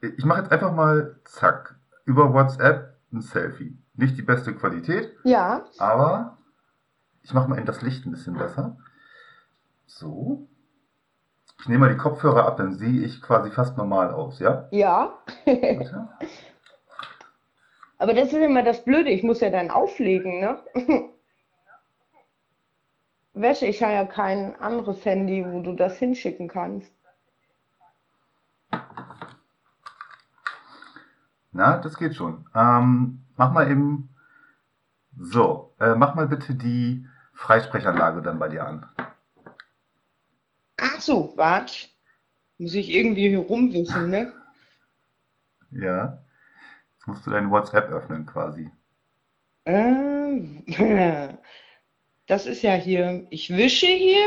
Ich 0.00 0.24
mache 0.24 0.40
jetzt 0.42 0.52
einfach 0.52 0.72
mal, 0.72 1.16
zack, 1.24 1.76
über 2.04 2.32
WhatsApp 2.32 2.96
ein 3.12 3.20
Selfie. 3.20 3.76
Nicht 3.94 4.16
die 4.16 4.22
beste 4.22 4.54
Qualität, 4.54 5.14
ja. 5.24 5.64
aber 5.78 6.38
ich 7.22 7.34
mache 7.34 7.48
mal 7.48 7.58
in 7.58 7.66
das 7.66 7.82
Licht 7.82 8.06
ein 8.06 8.10
bisschen 8.12 8.34
besser. 8.34 8.78
So. 9.86 10.48
Ich 11.60 11.68
nehme 11.68 11.86
mal 11.86 11.92
die 11.92 11.98
Kopfhörer 11.98 12.46
ab, 12.46 12.56
dann 12.56 12.72
sehe 12.74 13.04
ich 13.04 13.20
quasi 13.22 13.50
fast 13.50 13.76
normal 13.76 14.10
aus, 14.12 14.38
ja? 14.40 14.66
Ja. 14.70 15.18
Aber 17.98 18.14
das 18.14 18.32
ist 18.32 18.34
immer 18.34 18.64
das 18.64 18.84
Blöde, 18.84 19.10
ich 19.10 19.22
muss 19.22 19.40
ja 19.40 19.50
dann 19.50 19.70
auflegen, 19.70 20.40
ne? 20.40 20.58
Wäsche, 23.34 23.66
ich 23.66 23.80
habe 23.82 23.92
ja 23.92 24.04
kein 24.04 24.60
anderes 24.60 25.04
Handy, 25.04 25.44
wo 25.46 25.62
du 25.62 25.74
das 25.74 25.98
hinschicken 25.98 26.48
kannst. 26.48 26.92
Na, 31.52 31.78
das 31.78 31.96
geht 31.96 32.16
schon. 32.16 32.44
Ähm, 32.56 33.21
mach 33.36 33.52
mal 33.52 33.70
eben. 33.70 34.08
So, 35.18 35.74
äh, 35.78 35.94
mach 35.94 36.14
mal 36.14 36.26
bitte 36.26 36.54
die 36.54 37.06
Freisprechanlage 37.34 38.22
dann 38.22 38.38
bei 38.38 38.48
dir 38.48 38.66
an. 38.66 38.86
Ach 40.78 41.00
so, 41.00 41.32
warte. 41.36 41.88
Muss 42.58 42.74
ich 42.74 42.90
irgendwie 42.90 43.28
hier 43.28 43.40
rumwischen, 43.40 44.10
ne? 44.10 44.32
Ja. 45.70 46.22
Jetzt 46.94 47.06
musst 47.06 47.26
du 47.26 47.30
dein 47.30 47.50
WhatsApp 47.50 47.90
öffnen 47.90 48.26
quasi. 48.26 48.70
Ähm, 49.64 50.64
das 52.26 52.46
ist 52.46 52.62
ja 52.62 52.74
hier. 52.74 53.26
Ich 53.30 53.50
wische 53.50 53.86
hier. 53.86 54.26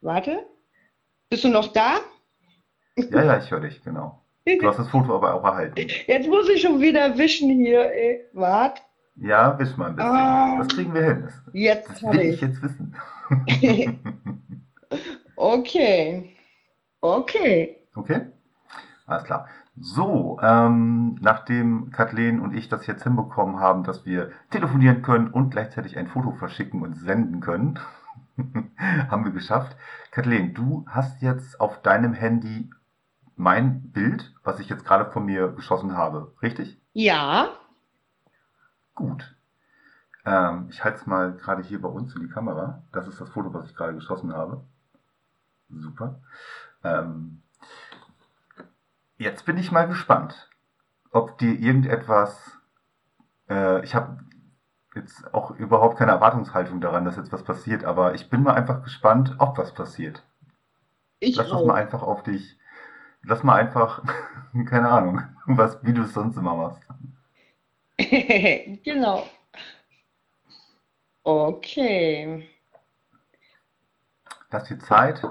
Warte. 0.00 0.46
Bist 1.28 1.44
du 1.44 1.48
noch 1.48 1.72
da? 1.72 1.98
Ja, 2.96 3.22
ja, 3.22 3.38
ich 3.38 3.50
höre 3.50 3.60
dich, 3.60 3.82
genau. 3.82 4.24
Du 4.60 4.68
hast 4.68 4.78
das 4.78 4.88
Foto 4.88 5.14
aber 5.14 5.34
auch 5.34 5.44
erhalten. 5.44 5.86
Jetzt 6.06 6.28
muss 6.28 6.48
ich 6.48 6.62
schon 6.62 6.80
wieder 6.80 7.16
wischen 7.18 7.50
hier. 7.50 7.92
Ey. 7.92 8.20
Wart. 8.32 8.80
Ja, 9.16 9.58
wisch 9.58 9.76
mal 9.76 9.90
ein 9.90 9.96
bisschen. 9.96 10.10
Ah. 10.10 10.58
Das 10.58 10.68
kriegen 10.68 10.94
wir 10.94 11.02
hin. 11.02 11.22
Das, 11.24 11.34
Jetzt 11.52 11.90
das 11.90 12.02
will 12.02 12.20
ich 12.20 12.34
ich. 12.34 12.40
jetzt 12.40 12.62
wissen. 12.62 12.94
Okay. 15.36 16.34
Okay. 17.00 17.76
Okay? 17.94 18.20
Alles 19.06 19.24
klar. 19.24 19.46
So, 19.80 20.38
ähm, 20.42 21.16
nachdem 21.20 21.92
Kathleen 21.92 22.40
und 22.40 22.54
ich 22.56 22.68
das 22.68 22.86
jetzt 22.88 23.04
hinbekommen 23.04 23.60
haben, 23.60 23.84
dass 23.84 24.04
wir 24.04 24.32
telefonieren 24.50 25.02
können 25.02 25.28
und 25.28 25.50
gleichzeitig 25.50 25.96
ein 25.96 26.08
Foto 26.08 26.32
verschicken 26.32 26.82
und 26.82 26.94
senden 26.94 27.40
können, 27.40 27.78
haben 29.08 29.24
wir 29.24 29.30
geschafft. 29.32 29.76
Kathleen, 30.10 30.54
du 30.54 30.84
hast 30.88 31.22
jetzt 31.22 31.60
auf 31.60 31.80
deinem 31.82 32.14
Handy 32.14 32.70
mein 33.38 33.92
Bild, 33.92 34.34
was 34.42 34.58
ich 34.60 34.68
jetzt 34.68 34.84
gerade 34.84 35.10
von 35.10 35.24
mir 35.24 35.48
geschossen 35.52 35.96
habe, 35.96 36.34
richtig? 36.42 36.80
Ja. 36.92 37.50
Gut. 38.94 39.36
Ähm, 40.24 40.66
ich 40.70 40.82
halte 40.84 40.98
es 40.98 41.06
mal 41.06 41.32
gerade 41.34 41.62
hier 41.62 41.80
bei 41.80 41.88
uns 41.88 42.14
in 42.14 42.22
die 42.22 42.28
Kamera. 42.28 42.82
Das 42.92 43.06
ist 43.06 43.20
das 43.20 43.30
Foto, 43.30 43.54
was 43.54 43.66
ich 43.66 43.76
gerade 43.76 43.94
geschossen 43.94 44.34
habe. 44.34 44.64
Super. 45.70 46.20
Ähm, 46.82 47.42
jetzt 49.18 49.46
bin 49.46 49.56
ich 49.56 49.70
mal 49.70 49.86
gespannt, 49.86 50.50
ob 51.12 51.38
dir 51.38 51.52
irgendetwas. 51.58 52.58
Äh, 53.48 53.84
ich 53.84 53.94
habe 53.94 54.18
jetzt 54.94 55.32
auch 55.32 55.52
überhaupt 55.52 55.96
keine 55.98 56.10
Erwartungshaltung 56.10 56.80
daran, 56.80 57.04
dass 57.04 57.16
jetzt 57.16 57.32
was 57.32 57.44
passiert, 57.44 57.84
aber 57.84 58.14
ich 58.14 58.30
bin 58.30 58.42
mal 58.42 58.54
einfach 58.54 58.82
gespannt, 58.82 59.36
ob 59.38 59.56
was 59.58 59.72
passiert. 59.74 60.24
Ich 61.20 61.36
Lass 61.36 61.50
das 61.50 61.56
auch. 61.60 61.66
mal 61.66 61.74
einfach 61.74 62.02
auf 62.02 62.22
dich. 62.24 62.57
Lass 63.22 63.42
mal 63.42 63.56
einfach, 63.56 64.02
keine 64.66 64.88
Ahnung, 64.88 65.22
was, 65.46 65.78
wie 65.82 65.92
du 65.92 66.02
es 66.02 66.14
sonst 66.14 66.36
immer 66.36 66.54
machst. 66.56 66.82
Genau. 68.84 69.24
Okay. 71.24 72.48
Lass 74.50 74.64
dir 74.64 74.78
Zeit, 74.78 75.22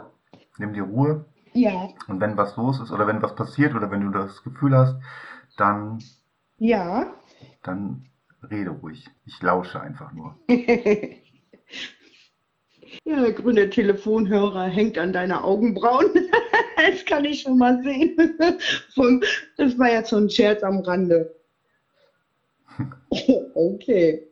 nimm 0.57 0.73
dir 0.73 0.83
Ruhe. 0.83 1.25
Ja. 1.53 1.89
Und 2.07 2.19
wenn 2.19 2.37
was 2.37 2.55
los 2.55 2.79
ist 2.79 2.91
oder 2.91 3.07
wenn 3.07 3.21
was 3.21 3.35
passiert 3.35 3.73
oder 3.73 3.89
wenn 3.89 4.01
du 4.01 4.11
das 4.11 4.43
Gefühl 4.43 4.75
hast, 4.77 4.95
dann, 5.57 6.03
Ja. 6.57 7.13
dann 7.63 8.09
rede 8.49 8.69
ruhig. 8.71 9.09
Ich 9.25 9.41
lausche 9.41 9.81
einfach 9.81 10.11
nur. 10.11 10.37
Ja, 13.05 13.21
der 13.21 13.33
grüne 13.33 13.69
Telefonhörer 13.69 14.65
hängt 14.65 14.97
an 14.97 15.13
deiner 15.13 15.43
Augenbrauen. 15.43 16.09
Das 16.79 17.03
kann 17.05 17.25
ich 17.25 17.41
schon 17.41 17.57
mal 17.57 17.81
sehen. 17.81 18.15
Das 19.57 19.79
war 19.79 19.91
jetzt 19.91 20.11
so 20.11 20.17
ein 20.17 20.29
Scherz 20.29 20.61
am 20.61 20.79
Rande. 20.81 21.35
Okay. 23.55 24.27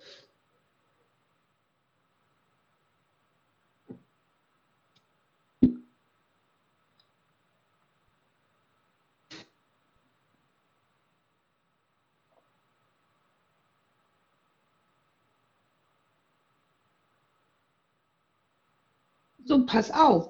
So, 19.45 19.65
pass 19.65 19.91
auf. 19.91 20.29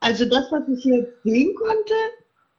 Also 0.00 0.24
das, 0.26 0.50
was 0.52 0.68
ich 0.68 0.84
jetzt 0.84 1.22
sehen 1.22 1.54
konnte, 1.54 1.94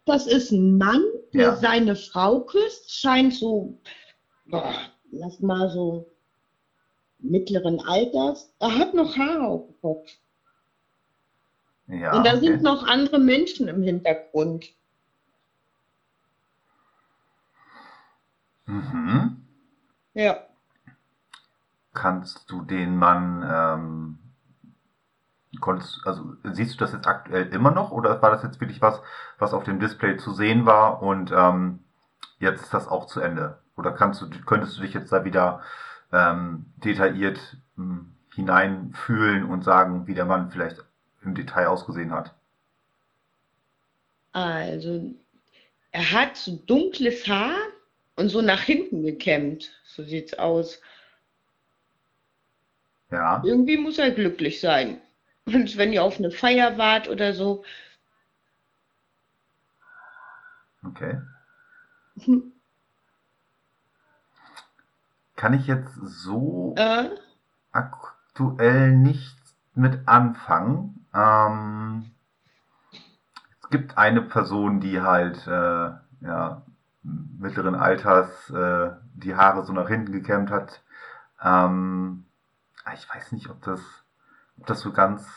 das 0.06 0.28
ist 0.28 0.52
ein 0.52 0.78
Mann, 0.78 1.04
der 1.34 1.42
Ja. 1.50 1.56
seine 1.56 1.96
Frau 1.96 2.42
küsst, 2.42 2.92
scheint 2.92 3.34
so, 3.34 3.78
boah, 4.48 4.74
lass 5.12 5.40
mal 5.40 5.70
so 5.70 6.08
mittleren 7.20 7.80
Alters. 7.82 8.54
Er 8.60 8.78
hat 8.78 8.94
noch 8.94 9.16
Haare 9.18 9.48
auf 9.48 9.66
dem 9.68 9.82
Kopf. 9.82 10.10
Ja, 11.88 12.18
Und 12.18 12.26
da 12.26 12.32
okay. 12.36 12.40
sind 12.46 12.64
noch 12.64 12.84
andere 12.88 13.20
Menschen 13.20 13.68
im 13.68 13.84
Hintergrund. 13.84 14.66
Mhm. 18.66 19.46
Ja. 20.14 20.48
Kannst 21.94 22.50
du 22.50 22.62
den 22.64 22.96
Mann, 22.98 23.44
ähm, 23.46 24.20
konntest, 25.60 26.02
also 26.06 26.36
siehst 26.44 26.76
du 26.76 26.78
das 26.80 26.94
jetzt 26.94 27.08
aktuell 27.08 27.48
immer 27.48 27.72
noch 27.72 27.92
oder 27.92 28.22
war 28.22 28.32
das 28.32 28.44
jetzt 28.44 28.60
wirklich 28.62 28.82
was, 28.82 29.02
was 29.40 29.54
auf 29.54 29.64
dem 29.64 29.80
Display 29.80 30.18
zu 30.18 30.34
sehen 30.34 30.66
war 30.66 31.02
und 31.02 31.32
ähm, 31.32 31.80
jetzt 32.40 32.64
ist 32.64 32.74
das 32.74 32.88
auch 32.88 33.08
zu 33.08 33.22
Ende? 33.22 33.60
Oder 33.78 33.92
kannst 33.92 34.22
du, 34.22 34.30
könntest 34.46 34.78
du 34.78 34.82
dich 34.84 34.94
jetzt 34.94 35.12
da 35.12 35.26
wieder 35.26 35.62
ähm, 36.12 36.66
detailliert 36.78 37.58
mh, 37.76 38.06
hineinfühlen 38.36 39.46
und 39.46 39.64
sagen, 39.64 40.08
wie 40.08 40.14
der 40.16 40.26
Mann 40.26 40.52
vielleicht 40.52 40.84
im 41.24 41.36
Detail 41.36 41.68
ausgesehen 41.68 42.12
hat? 42.14 42.34
Also, 44.34 45.14
er 45.92 46.12
hat 46.12 46.38
so 46.38 46.58
dunkles 46.68 47.28
Haar 47.28 47.58
und 48.18 48.30
so 48.30 48.42
nach 48.42 48.64
hinten 48.64 49.04
gekämmt. 49.04 49.72
So 49.86 50.04
sieht's 50.04 50.36
aus. 50.36 50.82
Ja, 53.12 53.44
Irgendwie 53.44 53.78
muss 53.78 54.00
er 54.00 54.10
glücklich 54.10 54.60
sein. 54.60 55.00
Und 55.46 55.78
wenn 55.78 55.94
ihr 55.94 56.04
auf 56.04 56.18
eine 56.18 56.32
Feier 56.32 56.78
wart 56.78 57.10
oder 57.10 57.34
so. 57.34 57.64
okay. 60.86 61.18
Kann 65.36 65.54
ich 65.54 65.68
jetzt 65.68 65.94
so 65.96 66.74
Äh, 66.78 67.10
aktuell 67.72 68.96
nichts 68.96 69.56
mit 69.76 70.08
anfangen. 70.08 71.06
Ähm, 71.14 72.12
es 73.62 73.70
gibt 73.70 73.98
eine 73.98 74.22
Person, 74.22 74.80
die 74.80 75.02
halt 75.02 75.46
äh, 75.48 75.92
ja, 76.22 76.62
mittleren 77.04 77.76
Alters 77.76 78.50
äh, 78.52 78.92
die 79.16 79.36
Haare 79.36 79.66
so 79.66 79.74
nach 79.74 79.88
hinten 79.88 80.12
gekämmt 80.12 80.52
hat. 80.52 80.82
Ähm, 81.42 82.26
ich 82.94 83.10
weiß 83.10 83.32
nicht, 83.32 83.50
ob 83.50 83.62
das, 83.64 83.82
ob 84.60 84.68
das 84.68 84.82
so 84.82 84.92
ganz, 84.92 85.28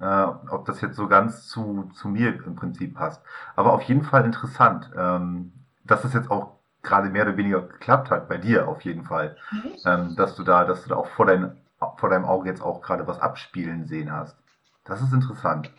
äh, 0.00 0.24
ob 0.50 0.64
das 0.66 0.80
jetzt 0.80 0.96
so 0.96 1.08
ganz 1.08 1.46
zu, 1.48 1.90
zu 1.94 2.08
mir 2.08 2.34
im 2.46 2.56
Prinzip 2.56 2.94
passt. 2.94 3.22
Aber 3.56 3.72
auf 3.72 3.82
jeden 3.82 4.02
Fall 4.04 4.24
interessant, 4.24 4.90
ähm, 4.96 5.52
dass 5.84 6.04
es 6.04 6.12
jetzt 6.14 6.30
auch 6.30 6.54
gerade 6.82 7.08
mehr 7.10 7.24
oder 7.26 7.36
weniger 7.36 7.62
geklappt 7.62 8.10
hat, 8.10 8.28
bei 8.28 8.36
dir 8.38 8.68
auf 8.68 8.82
jeden 8.82 9.04
Fall 9.04 9.36
ähm, 9.84 10.16
dass 10.16 10.34
du 10.36 10.44
da, 10.44 10.64
dass 10.64 10.82
du 10.84 10.90
da 10.90 10.96
auch 10.96 11.08
vor, 11.08 11.26
dein, 11.26 11.56
vor 11.98 12.10
deinem 12.10 12.24
Auge 12.24 12.48
jetzt 12.48 12.62
auch 12.62 12.80
gerade 12.82 13.06
was 13.06 13.20
abspielen 13.20 13.86
sehen 13.86 14.12
hast. 14.12 14.36
Das 14.84 15.00
ist 15.02 15.12
interessant. 15.12 15.70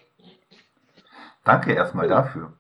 Danke 1.44 1.74
erstmal 1.74 2.10
Ja. 2.10 2.22
dafür. 2.22 2.54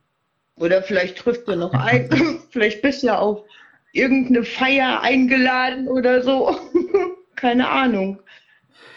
oder 0.58 0.82
vielleicht 0.84 1.18
trifft 1.18 1.48
er 1.50 1.56
noch 1.58 1.74
ein. 1.74 2.10
Vielleicht 2.51 2.82
bist 2.82 3.04
du 3.04 3.08
ja 3.08 3.20
auf 3.20 3.44
irgendeine 3.92 4.44
Feier 4.46 5.01
eingeladen 5.01 5.88
oder 5.89 6.22
so. 6.22 6.58
Keine 7.36 7.70
Ahnung. 7.70 8.22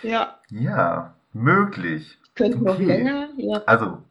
Ja, 0.03 0.39
Ja, 0.51 1.15
möglich. 1.39 2.19
könnte 2.35 2.63
noch 2.65 2.79
Okay. 2.79 2.87
länger. 2.87 3.29
Ja. 3.37 3.61
Also, 3.67 4.03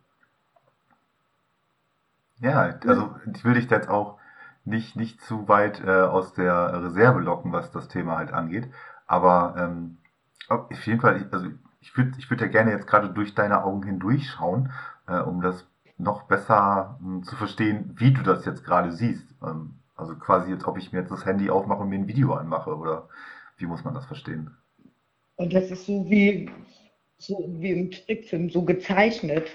ja, 2.40 2.74
also 2.86 3.16
ich 3.34 3.44
will 3.44 3.54
dich 3.56 3.68
da 3.68 3.76
jetzt 3.76 3.90
auch 3.90 4.18
nicht, 4.66 4.96
nicht 4.96 5.22
zu 5.22 5.48
weit 5.48 5.82
äh, 5.84 6.02
aus 6.02 6.34
der 6.34 6.84
Reserve 6.84 7.20
locken, 7.20 7.52
was 7.52 7.72
das 7.72 7.88
Thema 7.88 8.18
halt 8.18 8.32
angeht. 8.34 8.70
Aber 9.06 9.56
ähm, 9.58 9.98
auf 10.50 10.86
jeden 10.86 11.00
Fall, 11.02 11.18
ich- 11.18 11.34
also 11.34 11.48
ich 11.80 11.96
würde 11.98 12.12
ich 12.18 12.30
würd 12.30 12.42
ja 12.42 12.48
gerne 12.48 12.72
jetzt 12.72 12.88
gerade 12.88 13.10
durch 13.10 13.34
deine 13.34 13.64
Augen 13.64 13.84
hindurchschauen, 13.84 14.72
äh, 15.08 15.20
um 15.20 15.42
das 15.42 15.66
noch 15.98 16.24
besser 16.24 16.98
mh, 17.02 17.24
zu 17.24 17.36
verstehen, 17.36 17.94
wie 17.98 18.12
du 18.12 18.22
das 18.24 18.46
jetzt 18.46 18.64
gerade 18.64 18.92
siehst. 18.92 19.34
Ähm, 19.44 19.76
also 19.96 20.16
quasi 20.16 20.52
jetzt, 20.52 20.66
ob 20.68 20.78
ich 20.78 20.92
mir 20.92 21.00
jetzt 21.00 21.12
das 21.12 21.26
Handy 21.26 21.50
aufmache 21.50 21.82
und 21.82 21.90
mir 21.90 21.96
ein 22.00 22.08
Video 22.08 22.34
anmache 22.34 22.76
oder 22.78 23.08
wie 23.58 23.66
muss 23.66 23.84
man 23.84 23.94
das 23.96 24.06
verstehen? 24.06 24.52
Und 25.36 25.54
das 25.54 25.72
ist 25.72 25.86
so 25.86 26.10
wie, 26.10 26.50
so 27.18 27.46
wie 27.60 27.72
im 27.72 27.92
Trickfilm, 27.92 28.50
so 28.50 28.64
gezeichnet. 28.64 29.48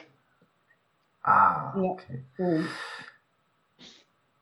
Ah, 1.23 1.73
Ja. 1.77 1.83
okay. 1.83 2.25
So. 2.37 2.61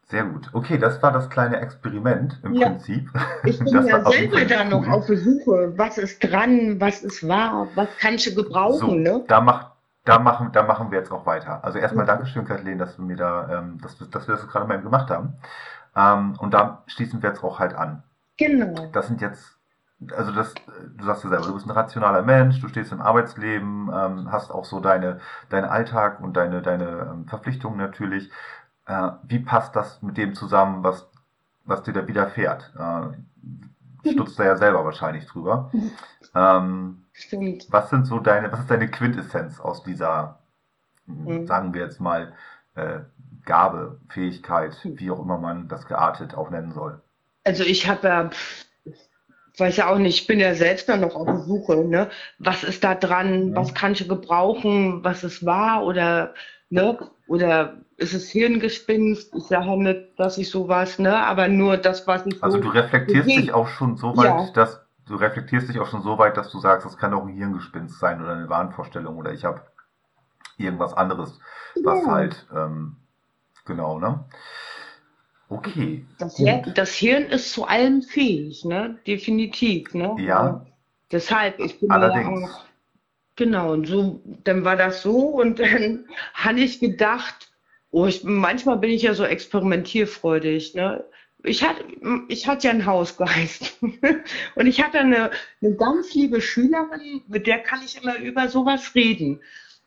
Sehr 0.07 0.25
gut. 0.25 0.49
Okay, 0.53 0.77
das 0.79 1.01
war 1.03 1.13
das 1.13 1.31
kleine 1.31 1.61
Experiment 1.61 2.41
im 2.43 2.55
Ja. 2.55 2.71
Prinzip. 2.71 3.09
Ich 3.45 3.59
bin 3.59 3.67
Das 3.73 3.87
ja 3.89 4.05
selber 4.11 4.45
da 4.45 4.65
noch 4.65 4.89
auf 4.89 5.07
der 5.07 5.19
Suche. 5.19 5.73
Was 5.77 5.99
ist 5.99 6.19
dran? 6.21 6.81
Was 6.81 7.03
ist 7.03 7.27
wahr? 7.29 7.69
Was 7.77 7.89
kannst 7.99 8.27
du 8.27 8.35
gebrauchen, 8.35 8.79
So, 8.81 8.95
ne? 8.95 9.25
da, 9.29 9.41
mach, 9.41 9.71
da, 10.05 10.19
machen, 10.19 10.51
da 10.53 10.65
machen 10.65 10.91
wir 10.91 10.99
jetzt 10.99 11.13
auch 11.13 11.27
weiter. 11.27 11.63
Also 11.63 11.79
erstmal 11.79 12.05
Okay. 12.07 12.13
Dankeschön, 12.15 12.45
Kathleen, 12.45 12.79
dass 12.79 12.97
du 12.97 13.03
mir 13.03 13.17
da, 13.17 13.59
ähm, 13.61 13.79
dass, 13.83 14.01
wir- 14.01 14.09
dass 14.09 14.27
wir 14.27 14.35
das 14.35 14.49
gerade 14.49 14.67
mal 14.67 14.81
gemacht 14.81 15.11
haben. 15.11 15.35
Ähm, 15.95 16.35
und 16.41 16.55
da 16.55 16.83
schließen 16.89 17.23
wir 17.23 17.29
jetzt 17.31 17.45
auch 17.45 17.61
halt 17.61 17.75
an. 17.75 18.03
Genau. 18.37 18.87
Das 18.93 19.07
sind 19.07 19.21
jetzt, 19.21 19.59
also 20.17 20.33
das, 20.33 20.55
du 20.97 21.05
sagst 21.05 21.25
ja 21.25 21.31
selber, 21.31 21.47
du 21.47 21.55
bist 21.55 21.67
ein 21.67 21.71
rationaler 21.73 22.23
Mensch, 22.23 22.61
du 22.61 22.69
stehst 22.69 22.93
im 22.93 23.01
Arbeitsleben, 23.03 23.91
ähm, 23.93 24.33
hast 24.33 24.51
auch 24.51 24.65
so 24.65 24.81
deine, 24.81 25.21
deinen 25.51 25.65
Alltag 25.67 26.21
und 26.21 26.35
deine, 26.37 26.63
deine 26.63 27.11
ähm, 27.13 27.27
Verpflichtungen 27.29 27.79
natürlich. 27.79 28.31
äh, 28.87 29.11
wie 29.25 29.41
passt 29.41 29.77
das 29.77 30.03
mit 30.03 30.17
dem 30.19 30.35
zusammen, 30.35 30.85
was, 30.85 31.09
was 31.65 31.83
dir 31.85 31.95
da 31.95 32.09
widerfährt? 32.09 32.73
Äh, 32.79 33.19
stutzt 34.07 34.39
da 34.39 34.45
ja 34.45 34.57
selber 34.57 34.85
wahrscheinlich 34.85 35.27
drüber. 35.27 35.71
Ähm, 36.35 37.05
Stimmt. 37.13 37.69
was 37.69 37.91
sind 37.91 38.07
so 38.07 38.21
deine, 38.21 38.53
was 38.53 38.61
ist 38.61 38.71
deine 38.71 38.91
Quintessenz 38.91 39.61
aus 39.61 39.83
dieser, 39.85 40.41
Mhm. 41.07 41.47
sagen 41.47 41.75
wir 41.75 41.83
jetzt 41.83 42.01
mal, 42.01 42.35
äh, 42.75 43.01
Gabe, 43.45 44.01
Fähigkeit, 44.09 44.91
wie 44.97 45.11
auch 45.11 45.21
immer 45.21 45.39
man 45.39 45.69
das 45.69 45.87
geartet 45.87 46.35
auch 46.37 46.51
nennen 46.51 46.73
soll? 46.73 47.03
Also 47.45 47.65
ich 47.65 47.87
habe 47.89 48.09
ja, 48.09 48.29
pff, 48.31 48.65
weiß 49.61 49.77
ja 49.77 49.91
auch 49.93 49.99
nicht, 49.99 50.23
ich 50.23 50.27
bin 50.27 50.41
ja 50.41 50.55
selbst 50.55 50.89
dann 50.89 51.01
noch 51.01 51.15
auf 51.15 51.27
der 51.27 51.39
Suche, 51.41 51.77
ne? 51.85 52.09
Was 52.39 52.65
ist 52.65 52.83
da 52.83 52.95
dran? 52.95 53.51
Ja. 53.51 53.57
Was 53.57 53.75
kann 53.75 53.93
ich 53.93 54.09
gebrauchen? 54.09 55.05
Was 55.05 55.23
es 55.23 55.45
war? 55.45 55.85
Oder, 55.85 56.35
ne? 56.71 56.99
Oder 57.29 57.75
ist 57.97 58.15
es 58.15 58.31
Hirngespinst? 58.31 59.35
Ich 59.37 59.45
sage 59.45 59.77
nicht, 59.83 60.19
dass 60.19 60.39
ich 60.39 60.51
sowas, 60.51 60.99
ne? 60.99 61.17
Aber 61.17 61.49
nur 61.49 61.77
das, 61.77 62.07
was 62.07 62.25
ich 62.27 62.43
Also 62.43 62.57
so 62.57 62.63
du 62.65 62.69
reflektierst 62.71 63.27
gesehen- 63.29 63.43
dich 63.43 63.53
auch 63.53 63.69
schon 63.69 63.97
so 63.97 64.17
weit, 64.17 64.25
Ja. 64.27 64.49
dass 64.55 64.81
du 65.07 65.17
reflektierst 65.17 65.69
dich 65.69 65.79
auch 65.81 65.87
schon 65.89 66.03
so 66.03 66.19
weit, 66.19 66.37
dass 66.37 66.51
du 66.51 66.59
sagst, 66.61 66.87
das 66.87 66.97
kann 66.97 67.13
auch 67.15 67.23
ein 67.27 67.35
Hirngespinst 67.35 67.99
sein 67.99 68.23
oder 68.23 68.33
eine 68.33 68.49
Wahnvorstellung 68.49 69.17
oder 69.19 69.33
ich 69.33 69.45
habe 69.45 69.61
irgendwas 70.57 70.95
anderes, 70.95 71.39
was 71.83 72.01
Ja. 72.05 72.11
halt 72.13 72.47
ähm, 72.55 72.97
genau, 73.65 73.99
ne? 73.99 74.25
Okay, 75.51 76.05
Das. 76.19 76.39
Her 76.39 76.63
das 76.75 76.95
Hirn 76.95 77.25
ist 77.25 77.53
zu 77.53 77.65
allem 77.67 78.03
fähig, 78.03 78.65
ne? 78.65 78.99
Definitiv, 79.07 79.95
ne? 79.95 80.15
Ja. 80.21 80.65
Deshalb, 81.13 81.59
ich 81.61 81.81
bin 81.81 81.91
Allerdings. 81.91 82.49
auch, 82.51 82.65
genau, 83.37 83.73
und 83.73 83.87
so, 83.89 84.21
dann 84.45 84.65
war 84.65 84.77
das 84.77 85.03
so 85.03 85.19
und 85.19 85.59
dann 85.59 86.07
hatte 86.35 86.61
ich 86.61 86.79
gedacht, 86.81 87.51
oh, 87.91 88.07
ich, 88.07 88.23
manchmal 88.25 88.79
bin 88.79 88.91
ich 88.91 89.03
ja 89.03 89.15
so 89.15 89.25
experimentierfreudig, 89.25 90.75
ne? 90.75 91.05
Ich 91.43 91.65
hatte, 91.65 91.85
ich 92.29 92.47
hatte 92.47 92.67
ja 92.67 92.73
einen 92.73 92.87
Hausgeist 92.87 93.79
und 94.57 94.67
ich 94.67 94.83
hatte 94.83 95.01
eine, 95.01 95.31
eine 95.63 95.75
ganz 95.75 96.15
liebe 96.15 96.41
Schülerin, 96.43 97.23
mit 97.29 97.47
der 97.47 97.61
kann 97.61 97.81
ich 97.85 98.01
immer 98.01 98.17
über 98.19 98.49
sowas 98.49 98.95
reden. 98.95 99.41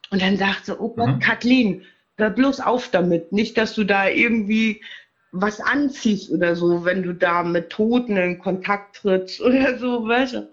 Und 0.10 0.22
dann 0.22 0.38
sagte 0.38 0.65
sie, 0.74 0.79
oh 0.79 0.89
Gott, 0.89 1.08
Mhm. 1.10 1.20
Kathleen, 1.20 1.86
hör 2.17 2.32
bloß 2.32 2.60
auf 2.60 2.89
damit. 2.89 3.32
Nicht, 3.32 3.58
dass 3.58 3.75
du 3.75 3.84
da 3.84 4.08
irgendwie 4.10 4.82
was 5.33 5.59
anziehst 5.59 6.31
oder 6.31 6.55
so, 6.55 6.85
wenn 6.85 7.03
du 7.03 7.13
da 7.13 7.43
mit 7.43 7.71
Toten 7.71 8.15
in 8.15 8.39
Kontakt 8.39 8.97
trittst 8.97 9.41
oder 9.41 9.77
so, 9.77 10.07
weißt 10.07 10.33
du. 10.35 10.49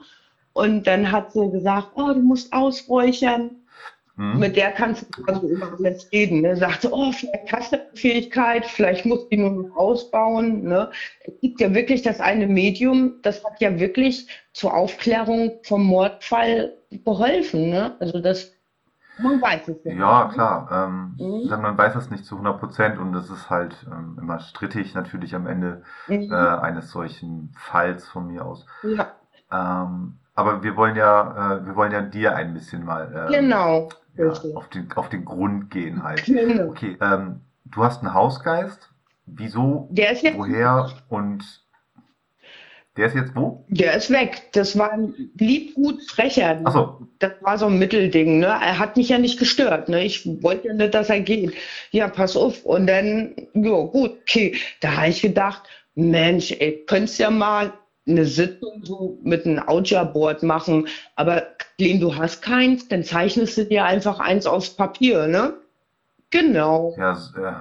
Und 0.52 0.86
dann 0.86 1.12
hat 1.12 1.32
sie 1.32 1.48
gesagt, 1.50 1.92
oh, 1.94 2.12
du 2.12 2.20
musst 2.20 2.52
ausräuchern. 2.52 3.50
Hm? 4.16 4.38
Mit 4.38 4.56
der 4.56 4.72
kannst 4.72 5.06
du 5.16 5.24
also 5.24 5.48
über 5.48 5.72
alles 5.78 6.10
reden. 6.12 6.40
Ne? 6.40 6.56
Sagte, 6.56 6.90
oh, 6.92 7.12
vielleicht 7.12 7.52
hast 7.52 7.72
du 7.72 7.76
eine 7.76 7.90
Fähigkeit, 7.94 8.66
vielleicht 8.66 9.06
musst 9.06 9.24
du 9.24 9.28
die 9.28 9.36
nur 9.36 9.50
noch 9.50 9.76
ausbauen. 9.76 10.64
Ne? 10.64 10.90
Es 11.24 11.34
gibt 11.40 11.60
ja 11.60 11.72
wirklich 11.72 12.02
das 12.02 12.18
eine 12.18 12.46
Medium, 12.46 13.14
das 13.22 13.44
hat 13.44 13.60
ja 13.60 13.78
wirklich 13.78 14.26
zur 14.52 14.74
Aufklärung 14.74 15.52
vom 15.62 15.84
Mordfall 15.84 16.74
geholfen. 16.90 17.70
Ne? 17.70 17.94
Also 18.00 18.18
das, 18.18 18.52
man 19.22 19.40
weiß 19.40 19.68
es 19.68 19.84
ja. 19.84 19.92
Ja, 19.92 20.30
klar. 20.32 20.68
Ähm, 20.70 21.14
Mhm. 21.18 21.48
dann 21.48 21.62
Man 21.62 21.78
weiß 21.78 21.94
es 21.96 22.10
nicht 22.10 22.24
zu 22.24 22.36
100 22.36 22.58
Prozent 22.60 22.98
und 22.98 23.14
es 23.14 23.30
ist 23.30 23.50
halt 23.50 23.86
ähm, 23.90 24.18
immer 24.20 24.40
strittig 24.40 24.94
natürlich 24.94 25.34
am 25.34 25.46
Ende 25.46 25.82
Mhm. 26.08 26.30
äh, 26.32 26.34
eines 26.36 26.90
solchen 26.90 27.52
Falls 27.56 28.08
von 28.08 28.26
mir 28.26 28.44
aus. 28.44 28.66
ja, 28.82 29.12
Ähm, 29.52 30.18
aber 30.34 30.62
wir 30.62 30.76
wollen 30.76 30.96
ja, 30.96 31.56
äh, 31.56 31.66
wir 31.66 31.76
wollen 31.76 31.92
ja 31.92 32.02
dir 32.02 32.34
ein 32.36 32.54
bisschen 32.54 32.84
mal 32.84 33.12
ähm, 33.14 33.32
genau. 33.32 33.88
ja, 34.16 34.28
auf, 34.54 34.68
den, 34.68 34.92
auf 34.92 35.08
den 35.08 35.24
Grund 35.24 35.70
gehen 35.70 36.02
halt. 36.02 36.24
Genau. 36.24 36.70
Okay, 36.70 36.96
ähm, 37.00 37.40
du 37.64 37.84
hast 37.84 38.02
einen 38.02 38.14
Hausgeist. 38.14 38.90
Wieso, 39.26 39.88
Der 39.92 40.12
ist 40.12 40.22
jetzt 40.22 40.36
woher 40.38 40.88
und 41.08 41.59
der 42.96 43.06
ist 43.06 43.14
jetzt 43.14 43.36
wo? 43.36 43.64
Der 43.68 43.94
ist 43.94 44.10
weg. 44.10 44.50
Das 44.52 44.76
war 44.76 44.92
ein 44.92 45.14
liebgut 45.38 46.02
frecher. 46.10 46.60
Achso, 46.64 47.06
Das 47.20 47.32
war 47.40 47.56
so 47.56 47.66
ein 47.66 47.78
Mittelding, 47.78 48.40
ne? 48.40 48.46
Er 48.46 48.78
hat 48.78 48.96
mich 48.96 49.08
ja 49.08 49.18
nicht 49.18 49.38
gestört, 49.38 49.88
ne? 49.88 50.04
Ich 50.04 50.26
wollte 50.42 50.68
ja 50.68 50.74
nicht, 50.74 50.92
dass 50.94 51.08
er 51.08 51.20
geht. 51.20 51.54
Ja, 51.92 52.08
pass 52.08 52.36
auf. 52.36 52.64
Und 52.64 52.88
dann, 52.88 53.34
ja, 53.54 53.70
gut, 53.70 54.18
okay. 54.22 54.56
Da 54.80 54.96
habe 54.96 55.08
ich 55.08 55.22
gedacht, 55.22 55.62
Mensch, 55.94 56.52
ey, 56.52 56.84
könntest 56.86 57.18
ja 57.20 57.30
mal 57.30 57.72
eine 58.08 58.24
Sitzung 58.24 58.84
so 58.84 59.18
mit 59.22 59.46
einem 59.46 59.62
Ouija-Board 59.68 60.42
machen. 60.42 60.88
Aber, 61.14 61.44
Glenn, 61.78 62.00
du 62.00 62.16
hast 62.16 62.42
keins, 62.42 62.88
dann 62.88 63.04
zeichnest 63.04 63.56
du 63.56 63.66
dir 63.66 63.84
einfach 63.84 64.18
eins 64.18 64.46
aufs 64.46 64.70
Papier, 64.70 65.28
ne? 65.28 65.54
Genau. 66.30 66.94
ja, 66.98 67.12
äh, 67.36 67.52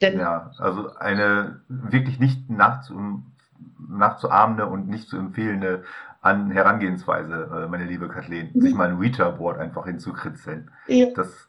Dann, 0.00 0.18
ja, 0.18 0.52
also 0.58 0.90
eine 0.96 1.60
wirklich 1.68 2.18
nicht 2.18 2.50
nachzu, 2.50 3.22
nachzuahmende 3.88 4.66
und 4.66 4.88
nicht 4.88 5.08
zu 5.08 5.16
empfehlende 5.16 5.84
an 6.20 6.50
Herangehensweise, 6.50 7.64
äh, 7.64 7.68
meine 7.68 7.84
liebe 7.84 8.08
Kathleen, 8.08 8.50
sich 8.54 8.74
mal 8.74 8.88
ein 8.88 8.96
Ouija-Board 8.96 9.58
einfach 9.58 9.86
hinzukritzeln. 9.86 10.70
ja, 10.88 11.06
Das, 11.14 11.48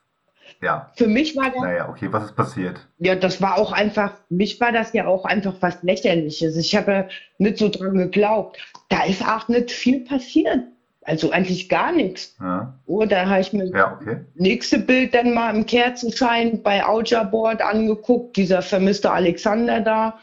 ja, 0.62 0.92
für 0.96 1.08
mich 1.08 1.36
war 1.36 1.50
das 1.50 1.62
naja, 1.62 1.90
okay, 1.90 2.08
was 2.12 2.26
ist 2.26 2.36
passiert? 2.36 2.80
Ja, 3.00 3.16
das 3.16 3.42
war 3.42 3.58
auch 3.58 3.72
einfach, 3.72 4.14
mich 4.30 4.60
war 4.62 4.72
das 4.72 4.94
ja 4.94 5.06
auch 5.08 5.26
einfach 5.26 5.56
was 5.62 5.82
Lächerliches. 5.84 6.56
Ich 6.58 6.76
habe 6.76 6.92
ja 6.92 7.08
nicht 7.38 7.58
so 7.58 7.70
dran 7.70 7.98
geglaubt. 7.98 8.58
Da 8.90 9.04
ist 9.04 9.28
auch 9.28 9.48
nicht 9.48 9.72
viel 9.72 10.02
passiert. 10.06 10.60
Also 11.02 11.32
eigentlich 11.32 11.70
gar 11.70 11.94
nichts. 11.94 12.36
Ja, 12.40 12.74
Oh, 12.86 13.06
da 13.06 13.28
habe 13.28 13.40
ich 13.40 13.54
mir 13.54 13.66
ja 13.70 13.94
okay. 13.94 14.26
nächste 14.36 14.78
Bild 14.78 15.14
dann 15.14 15.34
mal 15.34 15.56
im 15.56 15.66
Kerzenschein 15.66 16.62
bei 16.62 16.86
Ouija 16.86 17.24
Board 17.24 17.62
angeguckt, 17.62 18.36
dieser 18.36 18.62
vermisste 18.62 19.10
Alexander 19.12 19.80
da. 19.80 20.20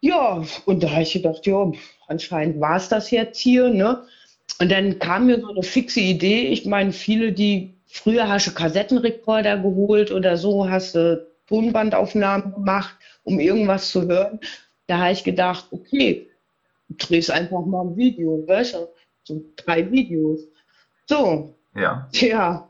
Ja, 0.00 0.42
und 0.64 0.82
da 0.82 0.90
habe 0.90 1.02
ich 1.02 1.12
gedacht, 1.12 1.46
ja, 1.46 1.70
anscheinend 2.06 2.60
war 2.60 2.76
es 2.76 2.88
das 2.88 3.10
jetzt 3.10 3.38
hier, 3.38 3.68
ne? 3.68 4.04
Und 4.60 4.70
dann 4.70 4.98
kam 4.98 5.26
mir 5.26 5.40
so 5.40 5.48
eine 5.48 5.62
fixe 5.62 6.00
Idee. 6.00 6.48
Ich 6.48 6.66
meine, 6.66 6.92
viele, 6.92 7.32
die 7.32 7.74
früher 7.86 8.28
hast 8.28 8.46
du 8.46 8.52
Kassettenrekorder 8.52 9.58
geholt 9.58 10.10
oder 10.10 10.36
so, 10.36 10.68
hast 10.68 10.94
du 10.94 11.26
Tonbandaufnahmen 11.46 12.54
gemacht, 12.54 12.96
um 13.24 13.40
irgendwas 13.40 13.90
zu 13.90 14.06
hören. 14.08 14.40
Da 14.86 14.98
habe 14.98 15.12
ich 15.12 15.24
gedacht, 15.24 15.66
okay, 15.70 16.28
du 16.88 16.94
drehst 16.96 17.30
einfach 17.30 17.64
mal 17.64 17.82
ein 17.86 17.96
Video, 17.96 18.44
weißt 18.46 18.74
du? 18.74 18.88
So 19.24 19.42
drei 19.56 19.90
Videos. 19.90 20.40
So, 21.06 21.54
Ja, 21.74 22.08
Tja, 22.12 22.68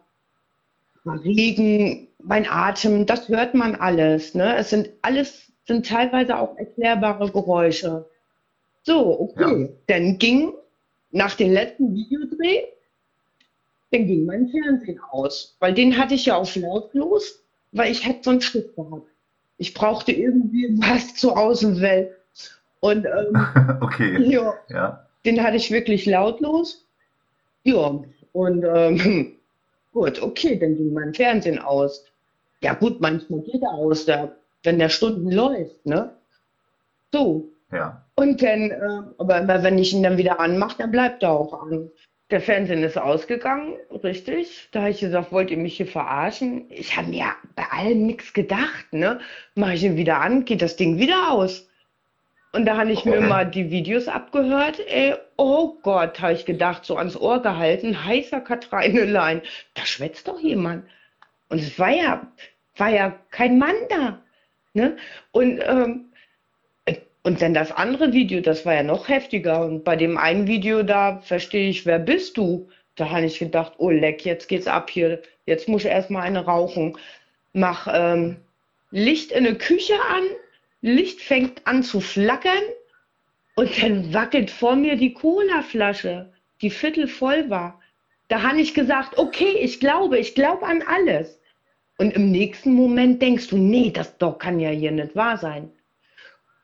Regen, 1.07 2.09
mein 2.23 2.47
Atem, 2.49 3.07
das 3.07 3.29
hört 3.29 3.55
man 3.55 3.75
alles. 3.75 4.35
Ne? 4.35 4.57
Es 4.57 4.71
sind 4.71 4.91
alles, 5.03 5.50
sind 5.71 5.87
teilweise 5.87 6.37
auch 6.37 6.57
erklärbare 6.57 7.31
Geräusche. 7.31 8.05
So, 8.83 9.21
okay. 9.21 9.69
Dann 9.87 10.19
ging 10.19 10.53
nach 11.13 11.37
dem 11.37 11.53
letzten 11.53 11.95
Videodreh, 11.95 12.65
dann 13.93 14.07
ging 14.07 14.27
mein 14.27 14.49
Fernsehen 14.49 15.01
aus, 15.11 15.57
weil 15.61 15.73
den 15.73 15.97
hatte 15.97 16.15
ich 16.15 16.27
ja 16.27 16.37
auf 16.37 16.57
lautlos, 16.57 17.41
weil 17.71 17.93
ich 17.93 18.05
hätte 18.05 18.25
sonst 18.25 18.47
Schiff 18.47 18.75
gehabt. 18.75 19.07
Ich 19.59 19.73
brauchte 19.73 20.11
irgendwie 20.11 20.77
was 20.81 21.15
zur 21.15 21.39
Außenwelt. 21.39 22.17
Und 22.81 23.05
ähm, 23.05 23.79
okay, 23.81 24.21
ja, 24.25 24.55
ja, 24.71 25.07
den 25.25 25.41
hatte 25.41 25.57
ich 25.57 25.71
wirklich 25.71 26.05
lautlos. 26.05 26.85
Ja, 27.63 28.03
und 28.33 28.65
ähm, 28.65 29.37
gut, 29.93 30.21
okay, 30.21 30.59
dann 30.59 30.77
ging 30.77 30.93
mein 30.93 31.15
Fernsehen 31.15 31.61
aus. 31.61 32.07
Ja 32.61 32.75
gut, 32.75 33.01
manchmal 33.01 33.41
geht 33.43 33.63
er 33.63 33.73
aus, 33.73 34.05
da, 34.07 34.33
wenn 34.63 34.79
der 34.79 34.89
Stunden 34.89 35.31
läuft, 35.31 35.87
ne? 35.87 36.15
So. 37.13 37.49
ja, 37.73 38.05
Und 38.15 38.43
dann, 38.43 38.71
äh, 38.71 39.03
aber 39.19 39.39
immer 39.39 39.63
wenn 39.63 39.79
ich 39.79 39.93
ihn 39.93 40.03
dann 40.03 40.19
wieder 40.19 40.41
anmache, 40.41 40.79
dann 40.79 40.91
bleibt 40.91 41.23
er 41.23 41.31
auch 41.31 41.63
an. 41.63 41.91
Der 42.31 42.41
Fernsehen 42.41 42.85
ist 42.85 42.97
ausgegangen, 42.97 43.75
richtig. 44.05 44.69
Da 44.71 44.81
habe 44.81 44.91
ich 44.91 45.01
gesagt, 45.01 45.33
wollt 45.33 45.51
ihr 45.51 45.57
mich 45.57 45.77
hier 45.77 45.87
verarschen? 45.87 46.67
Ich 46.71 46.97
habe 46.97 47.09
mir 47.09 47.25
bei 47.57 47.65
allem 47.73 48.07
nichts 48.07 48.33
gedacht, 48.33 48.93
ne? 48.93 49.21
Mache 49.57 49.75
ich 49.75 49.83
ihn 49.83 49.97
wieder 49.97 50.21
an, 50.21 50.45
geht 50.45 50.63
das 50.63 50.77
Ding 50.77 50.99
wieder 50.99 51.33
aus. 51.33 51.67
Und 52.53 52.67
da 52.67 52.77
habe 52.77 52.91
ich 52.93 53.05
mir 53.05 53.21
mal 53.21 53.45
die 53.49 53.71
Videos 53.71 54.09
abgehört. 54.09 54.81
Ey, 54.89 55.15
oh 55.37 55.77
Gott, 55.83 56.21
habe 56.21 56.33
ich 56.33 56.45
gedacht, 56.45 56.85
so 56.85 56.97
ans 56.97 57.17
Ohr 57.17 57.43
gehalten, 57.43 58.05
heißer 58.05 58.41
Katreinelein. 58.41 59.43
Da 59.75 59.85
schwätzt 59.87 60.27
doch 60.29 60.41
jemand. 60.41 60.85
Und 61.49 61.59
es 61.59 61.79
war 61.79 61.91
ja, 61.91 62.27
war 62.77 62.89
ja 62.89 63.17
kein 63.31 63.59
Mann 63.59 63.75
da. 63.89 64.21
Ne? 64.75 64.97
Und, 65.33 65.61
ähm, 65.65 66.13
und 67.23 67.43
dann 67.43 67.55
das 67.55 67.73
andere 67.73 68.13
Video, 68.13 68.41
das 68.41 68.65
war 68.65 68.75
ja 68.75 68.83
noch 68.83 69.09
heftiger. 69.09 69.65
Und 69.65 69.85
bei 69.85 69.97
dem 69.97 70.17
einen 70.17 70.47
Video, 70.47 70.83
da 70.83 71.19
verstehe 71.21 71.69
ich, 71.69 71.85
wer 71.87 71.99
bist 71.99 72.37
du? 72.37 72.69
Da 72.97 73.11
habe 73.11 73.27
ich 73.27 73.39
gedacht, 73.39 73.75
oh 73.79 73.91
leck, 73.91 74.25
jetzt 74.25 74.49
geht's 74.49 74.67
ab 74.67 74.91
hier. 74.91 75.23
Jetzt 75.47 75.69
muss 75.69 75.85
ich 75.85 75.91
erstmal 75.91 76.23
eine 76.23 76.45
rauchen. 76.45 76.97
Mach 77.53 77.89
ähm, 77.93 78.37
Licht 78.91 79.33
in 79.33 79.45
der 79.45 79.57
Küche 79.57 79.95
an, 79.95 80.25
Licht 80.83 81.21
fängt 81.21 81.67
an 81.67 81.83
zu 81.83 82.01
flackern 82.01 82.63
und 83.57 83.83
dann 83.83 84.13
wackelt 84.15 84.51
vor 84.51 84.77
mir 84.77 84.97
die 84.97 85.13
Colaflasche, 85.13 86.33
die 86.63 86.71
viertel 86.71 87.07
voll 87.07 87.51
war. 87.51 87.81
Da 88.29 88.43
habe 88.43 88.61
ich 88.61 88.75
gesagt, 88.75 89.19
okay, 89.19 89.59
ich 89.61 89.81
glaube, 89.81 90.19
ich 90.19 90.35
glaube 90.35 90.65
an 90.65 90.83
alles. 90.87 91.40
Und 92.01 92.15
im 92.15 92.31
nächsten 92.31 92.73
Moment 92.73 93.21
denkst 93.21 93.49
du, 93.49 93.59
nee, 93.59 93.91
das 93.91 94.17
doch 94.17 94.39
kann 94.39 94.59
ja 94.59 94.71
hier 94.71 94.91
nicht 94.91 95.15
wahr 95.15 95.37
sein. 95.37 95.71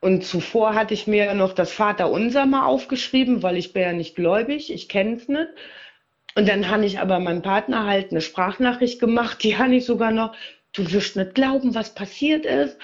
Und 0.00 0.24
zuvor 0.24 0.74
hatte 0.74 0.94
ich 0.94 1.06
mir 1.06 1.34
noch 1.34 1.52
das 1.52 1.72
Vaterunser 1.72 2.46
mal 2.46 2.64
aufgeschrieben, 2.64 3.42
weil 3.42 3.58
ich 3.58 3.74
bin 3.74 3.82
ja 3.82 3.92
nicht 3.92 4.16
gläubig, 4.16 4.72
ich 4.72 4.88
kenne 4.88 5.16
es 5.16 5.28
nicht. 5.28 5.48
Und 6.36 6.48
dann 6.48 6.70
habe 6.70 6.86
ich 6.86 7.00
aber 7.00 7.20
meinem 7.20 7.42
Partner 7.42 7.84
halt 7.84 8.12
eine 8.12 8.22
Sprachnachricht 8.22 8.98
gemacht, 8.98 9.42
die 9.42 9.58
habe 9.58 9.74
ich 9.74 9.84
sogar 9.84 10.10
noch, 10.10 10.34
du 10.72 10.90
wirst 10.90 11.16
nicht 11.16 11.34
glauben, 11.34 11.74
was 11.74 11.94
passiert 11.94 12.46
ist. 12.46 12.78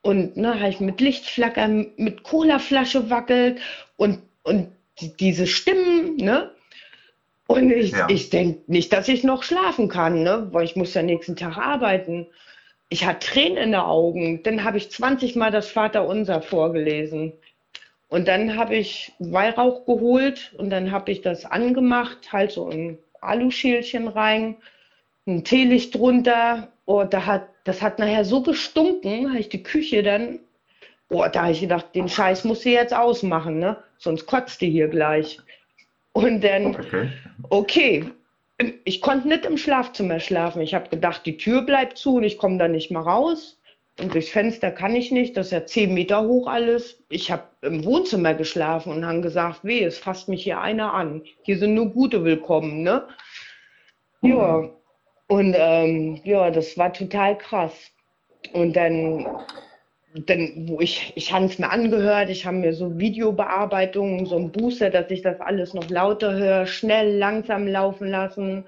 Und 0.00 0.36
ne, 0.36 0.54
habe 0.60 0.70
ich 0.70 0.78
mit 0.78 1.00
Lichtflackern, 1.00 1.94
mit 1.96 2.22
Colaflasche 2.22 3.10
wackelt 3.10 3.58
und, 3.96 4.22
und 4.44 4.68
diese 5.18 5.48
Stimmen, 5.48 6.14
ne? 6.14 6.52
Und 7.48 7.70
ich, 7.72 7.92
ja. 7.92 8.06
ich 8.10 8.28
denke 8.28 8.60
nicht, 8.66 8.92
dass 8.92 9.08
ich 9.08 9.24
noch 9.24 9.42
schlafen 9.42 9.88
kann, 9.88 10.22
ne? 10.22 10.48
weil 10.52 10.64
ich 10.64 10.76
muss 10.76 10.92
ja 10.92 11.02
nächsten 11.02 11.34
Tag 11.34 11.56
arbeiten. 11.56 12.26
Ich 12.90 13.06
hatte 13.06 13.26
Tränen 13.26 13.56
in 13.56 13.72
den 13.72 13.80
Augen. 13.80 14.42
Dann 14.42 14.64
habe 14.64 14.76
ich 14.76 14.90
20 14.90 15.34
Mal 15.34 15.50
das 15.50 15.70
Vaterunser 15.70 16.42
vorgelesen. 16.42 17.32
Und 18.08 18.28
dann 18.28 18.58
habe 18.58 18.76
ich 18.76 19.12
Weihrauch 19.18 19.86
geholt 19.86 20.52
und 20.58 20.68
dann 20.68 20.92
habe 20.92 21.10
ich 21.10 21.22
das 21.22 21.46
angemacht, 21.46 22.32
halt 22.32 22.52
so 22.52 22.68
ein 22.68 22.98
Aluschälchen 23.22 24.08
rein, 24.08 24.56
ein 25.26 25.42
Teelicht 25.42 25.94
drunter. 25.94 26.68
Oh, 26.84 27.04
da 27.04 27.24
hat, 27.24 27.48
das 27.64 27.80
hat 27.80 27.98
nachher 27.98 28.26
so 28.26 28.42
gestunken, 28.42 29.30
habe 29.30 29.40
ich 29.40 29.48
die 29.48 29.62
Küche 29.62 30.02
dann, 30.02 30.40
oh, 31.08 31.24
da 31.32 31.44
habe 31.44 31.52
ich 31.52 31.60
gedacht, 31.60 31.94
den 31.94 32.10
Scheiß 32.10 32.44
muss 32.44 32.60
sie 32.60 32.72
jetzt 32.72 32.94
ausmachen, 32.94 33.58
ne? 33.58 33.78
Sonst 33.96 34.26
kotzt 34.26 34.60
die 34.60 34.70
hier 34.70 34.88
gleich. 34.88 35.38
Und 36.12 36.42
dann, 36.42 36.76
okay, 36.76 37.10
okay. 37.50 38.04
ich 38.84 39.00
konnte 39.00 39.28
nicht 39.28 39.44
im 39.44 39.56
Schlafzimmer 39.56 40.20
schlafen. 40.20 40.62
Ich 40.62 40.74
habe 40.74 40.88
gedacht, 40.88 41.24
die 41.26 41.36
Tür 41.36 41.62
bleibt 41.62 41.98
zu 41.98 42.16
und 42.16 42.24
ich 42.24 42.38
komme 42.38 42.58
da 42.58 42.68
nicht 42.68 42.90
mehr 42.90 43.02
raus. 43.02 43.58
Und 44.00 44.14
durchs 44.14 44.30
Fenster 44.30 44.70
kann 44.70 44.94
ich 44.94 45.10
nicht, 45.10 45.36
das 45.36 45.46
ist 45.46 45.52
ja 45.52 45.66
zehn 45.66 45.92
Meter 45.92 46.22
hoch 46.22 46.46
alles. 46.46 47.02
Ich 47.08 47.32
habe 47.32 47.42
im 47.62 47.84
Wohnzimmer 47.84 48.34
geschlafen 48.34 48.92
und 48.92 49.04
haben 49.04 49.22
gesagt, 49.22 49.64
weh, 49.64 49.82
es 49.82 49.98
fasst 49.98 50.28
mich 50.28 50.44
hier 50.44 50.60
einer 50.60 50.94
an. 50.94 51.22
Hier 51.42 51.58
sind 51.58 51.74
nur 51.74 51.90
Gute 51.90 52.22
willkommen, 52.22 52.82
ne? 52.82 53.08
Ja. 54.22 54.68
Und 55.26 55.54
ähm, 55.58 56.20
ja, 56.24 56.50
das 56.50 56.78
war 56.78 56.92
total 56.92 57.36
krass. 57.36 57.74
Und 58.52 58.76
dann 58.76 59.26
dann, 60.14 60.68
wo 60.68 60.80
ich, 60.80 61.12
ich 61.16 61.32
habe 61.32 61.46
es 61.46 61.58
mir 61.58 61.70
angehört, 61.70 62.30
ich 62.30 62.46
habe 62.46 62.56
mir 62.56 62.72
so 62.72 62.98
Videobearbeitungen, 62.98 64.26
so 64.26 64.36
ein 64.36 64.50
Booster, 64.50 64.90
dass 64.90 65.10
ich 65.10 65.22
das 65.22 65.40
alles 65.40 65.74
noch 65.74 65.88
lauter 65.90 66.32
höre, 66.32 66.66
schnell, 66.66 67.18
langsam 67.18 67.66
laufen 67.66 68.08
lassen. 68.08 68.64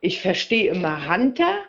Ich 0.00 0.20
verstehe 0.20 0.70
immer 0.70 1.08
Hunter 1.08 1.60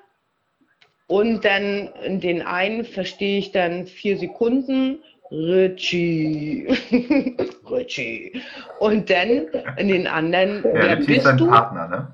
und 1.07 1.45
dann 1.45 1.89
in 2.03 2.19
den 2.19 2.41
einen 2.41 2.83
verstehe 2.83 3.39
ich 3.39 3.51
dann 3.51 3.87
vier 3.87 4.17
Sekunden 4.17 4.99
Richie, 5.31 6.67
Richie. 7.69 8.41
Und 8.79 9.09
dann 9.09 9.47
in 9.77 9.87
den 9.87 10.07
anderen, 10.07 10.63
ja, 10.63 10.73
wer 10.73 10.95
bist 10.97 11.25
du? 11.37 11.47
Partner, 11.47 11.87
ne? 11.87 12.07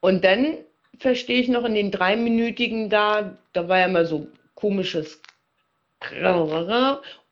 Und 0.00 0.24
dann 0.24 0.58
verstehe 0.98 1.40
ich 1.40 1.48
noch 1.48 1.64
in 1.64 1.74
den 1.74 1.90
dreiminütigen 1.90 2.90
da, 2.90 3.36
da 3.52 3.68
war 3.68 3.78
ja 3.78 3.86
immer 3.86 4.04
so 4.04 4.26
komisches 4.54 5.20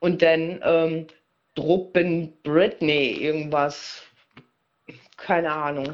und 0.00 0.22
dann 0.22 0.60
ähm, 0.62 1.06
Druppen 1.54 2.32
Britney 2.42 3.12
irgendwas. 3.12 4.02
Keine 5.16 5.52
Ahnung. 5.52 5.92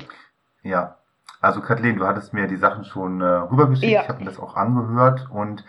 Ja, 0.62 0.98
also 1.40 1.60
Kathleen, 1.60 1.96
du 1.96 2.06
hattest 2.06 2.32
mir 2.32 2.46
die 2.46 2.56
Sachen 2.56 2.84
schon 2.84 3.20
äh, 3.20 3.24
rübergeschickt. 3.24 3.92
Ja. 3.92 4.02
Ich 4.02 4.08
habe 4.08 4.20
mir 4.20 4.26
das 4.26 4.38
auch 4.38 4.56
angehört 4.56 5.28
und 5.30 5.64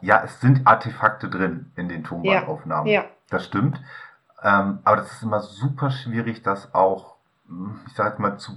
ja, 0.00 0.22
es 0.24 0.40
sind 0.40 0.66
Artefakte 0.66 1.28
drin 1.28 1.72
in 1.76 1.88
den 1.88 2.04
Tonbandaufnahmen. 2.04 2.86
Ja. 2.86 3.02
ja. 3.02 3.08
Das 3.28 3.44
stimmt. 3.44 3.80
Ähm, 4.42 4.78
aber 4.84 4.96
das 4.96 5.12
ist 5.12 5.22
immer 5.22 5.40
super 5.40 5.90
schwierig, 5.90 6.42
das 6.42 6.74
auch, 6.74 7.16
hm, 7.46 7.80
ich 7.86 7.94
sage 7.94 8.10
jetzt 8.10 8.18
mal, 8.18 8.38
zu 8.38 8.52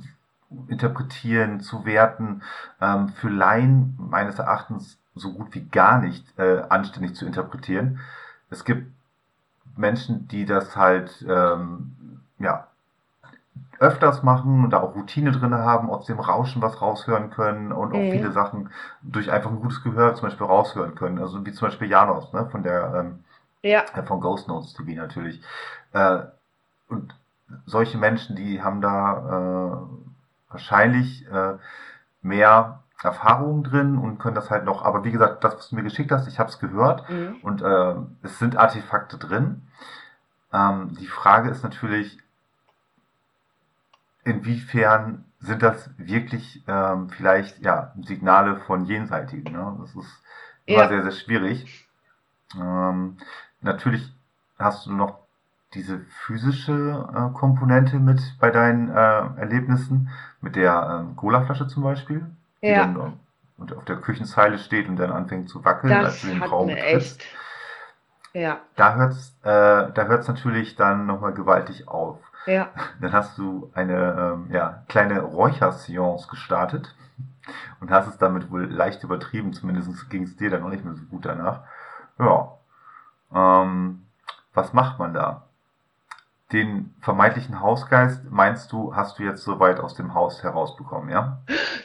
interpretieren, 0.67 1.59
zu 1.59 1.85
werten. 1.85 2.43
Ähm, 2.79 3.09
für 3.09 3.29
Laien 3.29 3.95
meines 3.97 4.39
Erachtens 4.39 4.99
so 5.15 5.33
gut 5.33 5.53
wie 5.53 5.65
gar 5.65 5.99
nicht 5.99 6.25
äh, 6.37 6.61
anständig 6.69 7.15
zu 7.15 7.25
interpretieren. 7.25 7.99
Es 8.49 8.63
gibt 8.65 8.91
Menschen, 9.75 10.27
die 10.27 10.45
das 10.45 10.75
halt 10.75 11.25
ähm, 11.27 12.21
ja 12.39 12.67
öfters 13.79 14.23
machen 14.23 14.63
und 14.63 14.69
da 14.69 14.79
auch 14.81 14.95
Routine 14.95 15.31
drin 15.31 15.53
haben, 15.53 15.89
aus 15.89 16.05
dem 16.05 16.19
Rauschen 16.19 16.61
was 16.61 16.81
raushören 16.81 17.31
können 17.31 17.71
und 17.71 17.93
auch 17.93 17.97
mhm. 17.97 18.11
viele 18.11 18.31
Sachen 18.31 18.69
durch 19.01 19.31
einfach 19.31 19.49
ein 19.49 19.59
gutes 19.59 19.83
Gehör 19.83 20.15
zum 20.15 20.29
Beispiel 20.29 20.47
raushören 20.47 20.95
können. 20.95 21.19
Also 21.19 21.45
wie 21.45 21.51
zum 21.51 21.67
Beispiel 21.67 21.89
Janos, 21.89 22.31
ne, 22.33 22.47
von 22.49 22.63
der 22.63 22.93
ähm, 22.95 23.19
ja. 23.61 23.83
Äh, 23.93 24.03
von 24.03 24.21
Ghost 24.21 24.47
Notes 24.47 24.73
TV 24.73 24.91
natürlich. 24.91 25.41
Äh, 25.93 26.19
und 26.87 27.15
solche 27.65 27.97
Menschen, 27.97 28.35
die 28.35 28.61
haben 28.61 28.81
da 28.81 29.17
äh, 29.17 30.51
wahrscheinlich 30.51 31.27
äh, 31.31 31.53
mehr 32.21 32.82
Erfahrungen 33.03 33.63
drin 33.63 33.97
und 33.97 34.17
können 34.19 34.35
das 34.35 34.49
halt 34.49 34.65
noch, 34.65 34.83
aber 34.83 35.03
wie 35.03 35.11
gesagt, 35.11 35.43
das, 35.43 35.55
was 35.55 35.69
du 35.69 35.75
mir 35.75 35.83
geschickt 35.83 36.11
hast, 36.11 36.27
ich 36.27 36.39
habe 36.39 36.49
es 36.49 36.59
gehört 36.59 37.09
mhm. 37.09 37.37
und 37.41 37.61
äh, 37.61 37.95
es 38.21 38.39
sind 38.39 38.57
Artefakte 38.57 39.17
drin. 39.17 39.67
Ähm, 40.53 40.95
die 40.99 41.07
Frage 41.07 41.49
ist 41.49 41.63
natürlich, 41.63 42.17
inwiefern 44.23 45.25
sind 45.39 45.61
das 45.61 45.89
wirklich 45.97 46.63
ähm, 46.67 47.09
vielleicht 47.09 47.59
ja, 47.59 47.93
Signale 48.01 48.57
von 48.57 48.85
Jenseitigen. 48.85 49.51
Ne? 49.51 49.77
Das 49.81 49.95
ist 49.95 50.23
immer 50.65 50.83
ja. 50.83 50.87
sehr, 50.87 51.03
sehr 51.03 51.11
schwierig. 51.11 51.87
Ähm, 52.55 53.17
natürlich 53.61 54.13
hast 54.57 54.85
du 54.85 54.93
noch 54.93 55.19
diese 55.73 55.99
physische 56.25 57.09
äh, 57.13 57.37
Komponente 57.37 57.99
mit 57.99 58.21
bei 58.39 58.51
deinen 58.51 58.89
äh, 58.89 59.39
Erlebnissen, 59.39 60.09
mit 60.39 60.55
der 60.55 61.07
äh, 61.11 61.15
Cola-Flasche 61.15 61.67
zum 61.67 61.83
Beispiel 61.83 62.25
die 62.63 62.69
ja. 62.69 62.85
dann 62.85 63.19
und 63.57 63.75
auf 63.75 63.85
der 63.85 63.97
Küchenzeile 63.97 64.57
steht 64.57 64.89
und 64.89 64.95
dann 64.95 65.11
anfängt 65.11 65.49
zu 65.49 65.63
wackeln, 65.63 65.93
das 65.93 66.05
als 66.05 66.21
du 66.21 66.27
den 66.27 66.41
Raum 66.41 66.67
betrittst. 66.67 67.21
Ja. 68.33 68.61
Da 68.75 68.95
hört 68.95 69.11
es 69.11 69.35
äh, 69.43 69.91
da 69.93 70.05
hört's 70.07 70.27
natürlich 70.27 70.75
dann 70.75 71.05
nochmal 71.05 71.33
gewaltig 71.33 71.87
auf. 71.87 72.17
Ja. 72.45 72.69
Dann 72.99 73.13
hast 73.13 73.37
du 73.37 73.71
eine 73.73 74.33
ähm, 74.33 74.47
ja, 74.51 74.83
kleine 74.89 75.21
Räucherseance 75.21 76.27
gestartet 76.27 76.93
und 77.79 77.89
hast 77.89 78.07
es 78.07 78.17
damit 78.17 78.51
wohl 78.51 78.65
leicht 78.65 79.03
übertrieben, 79.03 79.53
zumindest 79.53 80.09
ging 80.09 80.23
es 80.23 80.35
dir 80.35 80.49
dann 80.49 80.61
noch 80.61 80.69
nicht 80.69 80.83
mehr 80.83 80.93
so 80.93 81.03
gut 81.05 81.25
danach. 81.25 81.61
Ja. 82.19 82.57
Ähm, 83.33 84.05
was 84.53 84.73
macht 84.73 84.99
man 84.99 85.13
da? 85.13 85.43
Den 86.53 86.93
vermeintlichen 87.01 87.59
Hausgeist, 87.59 88.29
meinst 88.29 88.71
du, 88.71 88.95
hast 88.95 89.17
du 89.17 89.23
jetzt 89.23 89.43
soweit 89.43 89.79
aus 89.79 89.95
dem 89.95 90.13
Haus 90.13 90.43
herausbekommen, 90.43 91.09
ja? 91.09 91.39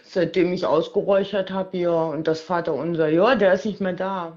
Seitdem 0.05 0.53
ich 0.53 0.67
ausgeräuchert 0.67 1.51
habe, 1.51 1.77
ja. 1.79 1.91
Und 1.91 2.29
das 2.29 2.41
Vater 2.41 2.75
unser, 2.75 3.09
ja, 3.09 3.35
der 3.35 3.55
ist 3.55 3.65
nicht 3.65 3.81
mehr 3.81 3.95
da. 3.95 4.33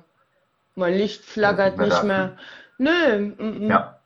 Mein 0.76 0.94
Licht 0.94 1.26
flackert 1.26 1.78
nicht 1.78 2.04
mehr. 2.04 2.38
Nicht 2.78 2.89
mehr. 2.89 3.17
Nö. 3.17 3.20
Mm 3.20 3.65
-mm. 3.65 3.70
Ja. 3.70 3.98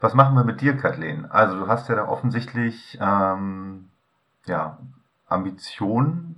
Was 0.00 0.14
machen 0.14 0.34
wir 0.34 0.44
mit 0.44 0.60
dir, 0.60 0.76
Kathleen? 0.76 1.30
Also 1.30 1.56
du 1.58 1.68
hast 1.68 1.88
ja 1.88 1.94
da 1.94 2.08
offensichtlich 2.08 2.98
ähm, 3.00 3.88
ja, 4.46 4.78
Ambitionen, 5.28 6.36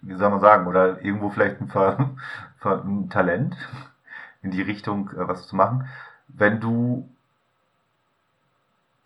wie 0.00 0.14
soll 0.14 0.30
man 0.30 0.40
sagen, 0.40 0.66
oder 0.66 1.04
irgendwo 1.04 1.28
vielleicht 1.28 1.60
ein, 1.60 1.68
Ver, 1.68 2.14
ein 2.64 3.10
Talent 3.10 3.54
in 4.48 4.50
die 4.50 4.62
Richtung 4.62 5.10
äh, 5.10 5.28
was 5.28 5.46
zu 5.46 5.56
machen. 5.56 5.88
Wenn 6.28 6.60
du 6.60 7.08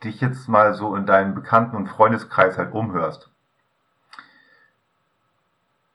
dich 0.05 0.21
jetzt 0.21 0.49
mal 0.49 0.75
so 0.75 0.97
in 0.97 1.07
deinem 1.07 1.35
Bekannten- 1.35 1.77
und 1.77 1.89
Freundeskreis 1.89 2.59
halt 2.59 2.73
umhörst, 2.73 3.29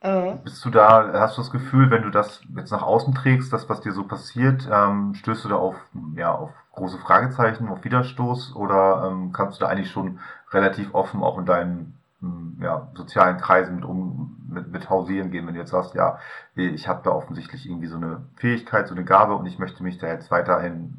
äh. 0.01 0.35
bist 0.43 0.63
du 0.63 0.69
da, 0.69 1.11
hast 1.13 1.37
du 1.37 1.41
das 1.41 1.51
Gefühl, 1.51 1.89
wenn 1.89 2.03
du 2.03 2.09
das 2.09 2.41
jetzt 2.55 2.71
nach 2.71 2.83
außen 2.83 3.13
trägst, 3.15 3.51
das, 3.51 3.67
was 3.69 3.81
dir 3.81 3.93
so 3.93 4.03
passiert, 4.03 4.67
ähm, 4.71 5.13
stößt 5.15 5.45
du 5.45 5.49
da 5.49 5.55
auf, 5.55 5.75
ja, 6.15 6.31
auf 6.31 6.51
große 6.73 6.99
Fragezeichen, 6.99 7.67
auf 7.67 7.83
Widerstoß 7.83 8.55
oder 8.55 9.07
ähm, 9.07 9.31
kannst 9.31 9.59
du 9.59 9.65
da 9.65 9.71
eigentlich 9.71 9.91
schon 9.91 10.19
relativ 10.51 10.93
offen 10.93 11.23
auch 11.23 11.37
in 11.37 11.45
deinen 11.45 11.97
ja, 12.61 12.87
sozialen 12.95 13.37
Kreisen 13.37 13.75
mit, 13.75 13.85
um, 13.85 14.36
mit, 14.47 14.71
mit 14.71 14.89
hausieren 14.89 15.31
gehen, 15.31 15.47
wenn 15.47 15.53
du 15.53 15.59
jetzt 15.59 15.71
sagst, 15.71 15.95
ja, 15.95 16.19
ich 16.55 16.87
habe 16.87 17.01
da 17.03 17.11
offensichtlich 17.11 17.65
irgendwie 17.65 17.87
so 17.87 17.97
eine 17.97 18.25
Fähigkeit, 18.35 18.87
so 18.87 18.95
eine 18.95 19.03
Gabe 19.03 19.35
und 19.35 19.45
ich 19.45 19.59
möchte 19.59 19.83
mich 19.83 19.97
da 19.97 20.07
jetzt 20.07 20.31
weiterhin 20.31 20.93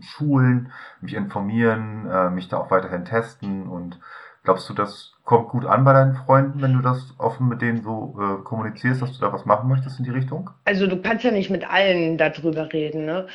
schulen, 0.00 0.72
mich 1.00 1.14
informieren, 1.14 2.08
äh, 2.10 2.30
mich 2.30 2.48
da 2.48 2.58
auch 2.58 2.70
weiterhin 2.70 3.04
testen 3.04 3.68
und 3.68 3.98
glaubst 4.44 4.68
du, 4.68 4.74
das 4.74 5.12
kommt 5.24 5.48
gut 5.48 5.66
an 5.66 5.84
bei 5.84 5.92
deinen 5.92 6.14
Freunden, 6.14 6.62
wenn 6.62 6.72
du 6.72 6.80
das 6.80 7.14
offen 7.18 7.48
mit 7.48 7.60
denen 7.60 7.82
so 7.82 8.16
äh, 8.18 8.42
kommunizierst, 8.44 9.02
dass 9.02 9.12
du 9.12 9.20
da 9.20 9.32
was 9.32 9.44
machen 9.44 9.68
möchtest 9.68 9.98
in 9.98 10.04
die 10.04 10.10
Richtung? 10.10 10.50
Also 10.64 10.86
du 10.86 11.00
kannst 11.02 11.24
ja 11.24 11.30
nicht 11.30 11.50
mit 11.50 11.68
allen 11.70 12.16
darüber 12.16 12.72
reden, 12.72 13.04
ne? 13.04 13.26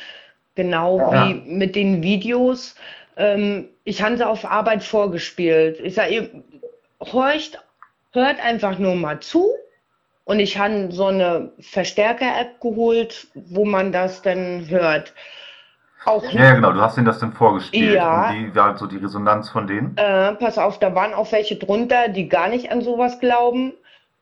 Genau 0.56 1.12
ja. 1.12 1.28
wie 1.28 1.34
mit 1.34 1.76
den 1.76 2.02
Videos. 2.02 2.76
Ähm, 3.16 3.68
ich 3.84 4.02
habe 4.02 4.16
sie 4.16 4.26
auf 4.26 4.44
Arbeit 4.44 4.82
vorgespielt. 4.82 5.78
Ich 5.80 5.94
sage, 5.94 6.30
horcht, 7.00 7.62
hört 8.14 8.40
einfach 8.42 8.78
nur 8.78 8.94
mal 8.94 9.20
zu. 9.20 9.52
Und 10.24 10.40
ich 10.40 10.56
habe 10.56 10.90
so 10.90 11.06
eine 11.06 11.52
Verstärker-App 11.60 12.60
geholt, 12.60 13.26
wo 13.34 13.66
man 13.66 13.92
das 13.92 14.22
dann 14.22 14.66
hört. 14.68 15.12
Auch 16.06 16.30
ja, 16.32 16.54
genau, 16.54 16.72
du 16.72 16.80
hast 16.80 16.96
denen 16.96 17.06
das 17.06 17.18
dann 17.18 17.32
vorgespielt. 17.32 17.94
Ja. 17.94 18.28
Und 18.30 18.34
wie 18.34 18.54
war 18.54 18.66
halt 18.66 18.78
so 18.78 18.86
die 18.86 18.96
Resonanz 18.96 19.50
von 19.50 19.66
denen? 19.66 19.96
Äh, 19.96 20.32
pass 20.34 20.58
auf, 20.58 20.78
da 20.78 20.94
waren 20.94 21.14
auch 21.14 21.30
welche 21.32 21.56
drunter, 21.56 22.08
die 22.08 22.28
gar 22.28 22.48
nicht 22.48 22.70
an 22.70 22.80
sowas 22.82 23.20
glauben. 23.20 23.72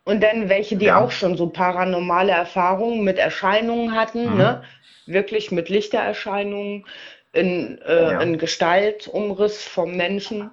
Und 0.05 0.23
dann 0.23 0.49
welche, 0.49 0.77
die 0.77 0.87
Ja. 0.87 0.99
auch 0.99 1.13
schon 1.13 1.37
so 1.37 1.49
paranormale 1.49 2.33
Erfahrungen 2.33 3.05
mit 3.05 3.19
Erscheinungen 3.19 3.95
hatten, 3.95 4.33
Mhm. 4.33 4.37
ne? 4.37 4.63
Wirklich 5.07 5.53
mit 5.53 5.69
Lichtererscheinungen 5.69 6.85
in, 7.33 7.81
äh, 7.83 8.13
Ja. 8.13 8.21
in 8.21 8.39
Gestaltumriss 8.39 9.63
vom 9.65 9.97
Menschen. 9.97 10.51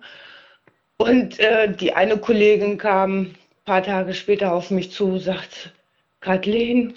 Und 1.01 1.39
äh, 1.39 1.71
die 1.71 1.93
eine 1.95 2.17
Kollegin 2.17 2.77
kam 2.77 3.21
ein 3.21 3.35
paar 3.65 3.81
Tage 3.83 4.13
später 4.13 4.51
auf 4.53 4.69
mich 4.69 4.91
zu, 4.91 5.17
sagt, 5.17 5.73
Kathleen, 6.19 6.95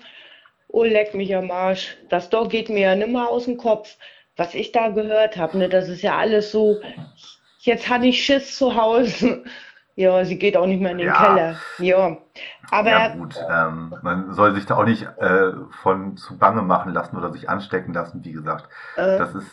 oh 0.69 0.83
leck 0.83 1.15
mich 1.15 1.35
am 1.37 1.51
Arsch, 1.53 1.97
das 2.09 2.29
doch 2.29 2.49
geht 2.49 2.69
mir 2.69 2.81
ja 2.81 2.97
nimmer 2.97 3.29
aus 3.29 3.45
dem 3.45 3.57
Kopf, 3.57 3.97
was 4.37 4.55
ich 4.55 4.73
da 4.73 4.89
gehört 4.89 5.37
habe, 5.37 5.57
ne? 5.57 5.69
Das 5.69 5.89
ist 5.89 6.03
ja 6.03 6.17
alles 6.19 6.51
so, 6.51 6.81
jetzt 7.61 7.89
hatte 7.89 8.07
ich 8.07 8.25
Schiss 8.25 8.57
zu 8.59 8.75
Hause. 8.75 9.45
Ja, 9.95 10.25
sie 10.25 10.39
geht 10.39 10.57
auch 10.57 10.65
nicht 10.65 10.81
mehr 10.81 10.93
in 10.93 10.97
den 10.99 11.09
Ja. 11.09 11.23
Keller. 11.23 11.57
Ja, 11.77 12.17
aber 12.71 12.91
ja, 12.91 13.09
gut. 13.09 13.37
Ähm, 13.51 13.95
man 14.01 14.33
soll 14.33 14.55
sich 14.55 14.65
da 14.65 14.77
auch 14.79 14.87
nicht 14.87 15.03
äh, 15.19 15.53
von 15.83 16.17
zu 16.17 16.39
bange 16.39 16.63
machen 16.63 16.95
lassen 16.95 17.15
oder 17.19 17.31
sich 17.31 17.51
anstecken 17.51 17.93
lassen, 17.93 18.25
wie 18.25 18.33
gesagt. 18.33 18.71
äh, 18.97 19.19
Das 19.19 19.35
ist, 19.35 19.51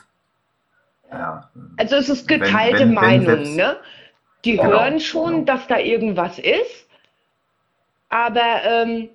ja, 1.12 1.50
Also 1.76 1.98
es 1.98 2.08
ist 2.08 2.30
Wenn- 2.30 2.40
geteilte 2.40 2.80
wenn- 2.80 2.88
wenn 2.88 2.94
Meinung, 2.94 3.26
selbst- 3.26 3.58
ne? 3.58 3.76
Die 4.46 4.56
Genau, 4.58 4.64
hören 4.70 5.00
schon, 5.00 5.32
genau. 5.32 5.46
dass 5.46 5.68
da 5.68 5.78
irgendwas 5.80 6.40
ist, 6.40 6.88
aber 8.10 8.64
ähm, 8.66 9.10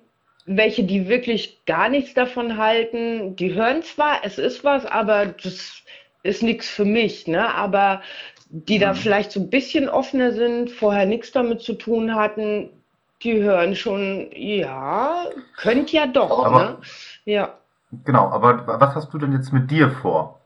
welche, 0.45 0.83
die 0.83 1.07
wirklich 1.07 1.65
gar 1.65 1.89
nichts 1.89 2.13
davon 2.13 2.57
halten, 2.57 3.35
die 3.35 3.53
hören 3.53 3.81
zwar, 3.81 4.19
es 4.23 4.37
ist 4.37 4.63
was, 4.63 4.85
aber 4.85 5.25
das 5.25 5.81
ist 6.23 6.43
nichts 6.43 6.69
für 6.69 6.85
mich, 6.85 7.27
ne? 7.27 7.53
Aber 7.53 8.01
die 8.49 8.77
da 8.77 8.91
Mhm. 8.93 8.97
vielleicht 8.97 9.31
so 9.31 9.39
ein 9.39 9.49
bisschen 9.49 9.89
offener 9.89 10.31
sind, 10.31 10.69
vorher 10.71 11.05
nichts 11.05 11.31
damit 11.31 11.61
zu 11.61 11.73
tun 11.73 12.13
hatten, 12.15 12.69
die 13.23 13.41
hören 13.41 13.75
schon, 13.75 14.29
ja, 14.35 15.25
könnt 15.57 15.91
ja 15.91 16.05
doch, 16.05 16.45
Aber- 16.45 16.63
ne? 16.63 16.77
Ja. 17.25 17.57
genau. 18.05 18.29
Aber 18.29 18.67
was 18.67 18.93
hast 18.95 19.11
du 19.13 19.17
denn 19.17 19.31
jetzt 19.33 19.51
mit 19.51 19.71
dir 19.71 19.89
vor? 19.89 20.39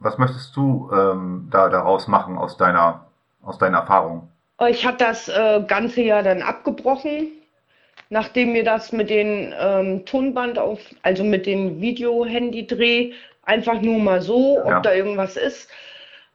Was 0.00 0.18
möchtest 0.18 0.56
du 0.56 0.90
ähm, 0.92 1.48
da 1.50 1.68
daraus 1.68 2.08
machen 2.08 2.38
aus 2.38 2.56
deiner, 2.56 3.06
aus 3.42 3.58
deinen 3.58 3.74
Erfahrungen? 3.74 4.28
Ich 4.68 4.84
habe 4.86 4.96
das 4.96 5.28
äh, 5.28 5.62
ganze 5.66 6.02
Jahr 6.02 6.22
dann 6.22 6.42
abgebrochen, 6.42 7.28
nachdem 8.10 8.52
mir 8.52 8.64
das 8.64 8.92
mit 8.92 9.10
den 9.10 9.54
ähm, 9.58 10.04
Tonband 10.06 10.58
auf, 10.58 10.80
also 11.02 11.24
mit 11.24 11.46
dem 11.46 11.80
Video-Handy-Dreh, 11.80 13.12
einfach 13.44 13.80
nur 13.80 13.98
mal 14.00 14.22
so, 14.22 14.58
ob 14.64 14.70
Ja. 14.70 14.80
da 14.80 14.94
irgendwas 14.94 15.36
ist. 15.36 15.68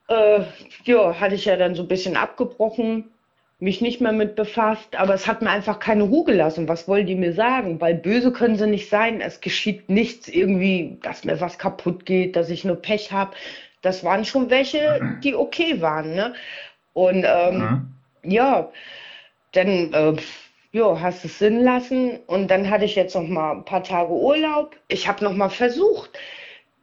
Äh, 0.07 0.41
ja, 0.85 1.19
hatte 1.19 1.35
ich 1.35 1.45
ja 1.45 1.57
dann 1.57 1.75
so 1.75 1.83
ein 1.83 1.87
bisschen 1.87 2.17
abgebrochen, 2.17 3.11
mich 3.59 3.81
nicht 3.81 4.01
mehr 4.01 4.11
mit 4.11 4.35
befasst, 4.35 4.95
aber 4.95 5.13
es 5.13 5.27
hat 5.27 5.41
mir 5.41 5.49
einfach 5.49 5.79
keine 5.79 6.03
Ruhe 6.03 6.25
gelassen. 6.25 6.67
Was 6.67 6.87
wollen 6.87 7.07
die 7.07 7.15
mir 7.15 7.33
sagen? 7.33 7.79
Weil 7.81 7.95
böse 7.95 8.31
können 8.33 8.57
sie 8.57 8.67
nicht 8.67 8.89
sein. 8.89 9.21
Es 9.21 9.41
geschieht 9.41 9.89
nichts 9.89 10.27
irgendwie, 10.27 10.99
dass 11.03 11.23
mir 11.23 11.39
was 11.41 11.57
kaputt 11.57 12.05
geht, 12.05 12.35
dass 12.35 12.49
ich 12.49 12.65
nur 12.65 12.75
Pech 12.81 13.11
habe. 13.11 13.35
Das 13.81 14.03
waren 14.03 14.25
schon 14.25 14.49
welche, 14.49 15.05
die 15.23 15.35
okay 15.35 15.81
waren, 15.81 16.15
ne? 16.15 16.33
Und 16.93 17.25
ähm, 17.27 17.77
Mhm. 18.23 18.31
ja, 18.31 18.71
dann 19.53 19.93
äh, 19.93 20.15
ja, 20.71 20.99
hast 20.99 21.25
es 21.25 21.39
Sinn 21.39 21.61
lassen 21.63 22.19
und 22.27 22.49
dann 22.49 22.69
hatte 22.69 22.85
ich 22.85 22.95
jetzt 22.95 23.15
noch 23.15 23.27
mal 23.27 23.51
ein 23.53 23.65
paar 23.65 23.83
Tage 23.83 24.11
Urlaub. 24.11 24.75
Ich 24.87 25.07
habe 25.07 25.23
noch 25.23 25.33
mal 25.33 25.49
versucht. 25.49 26.11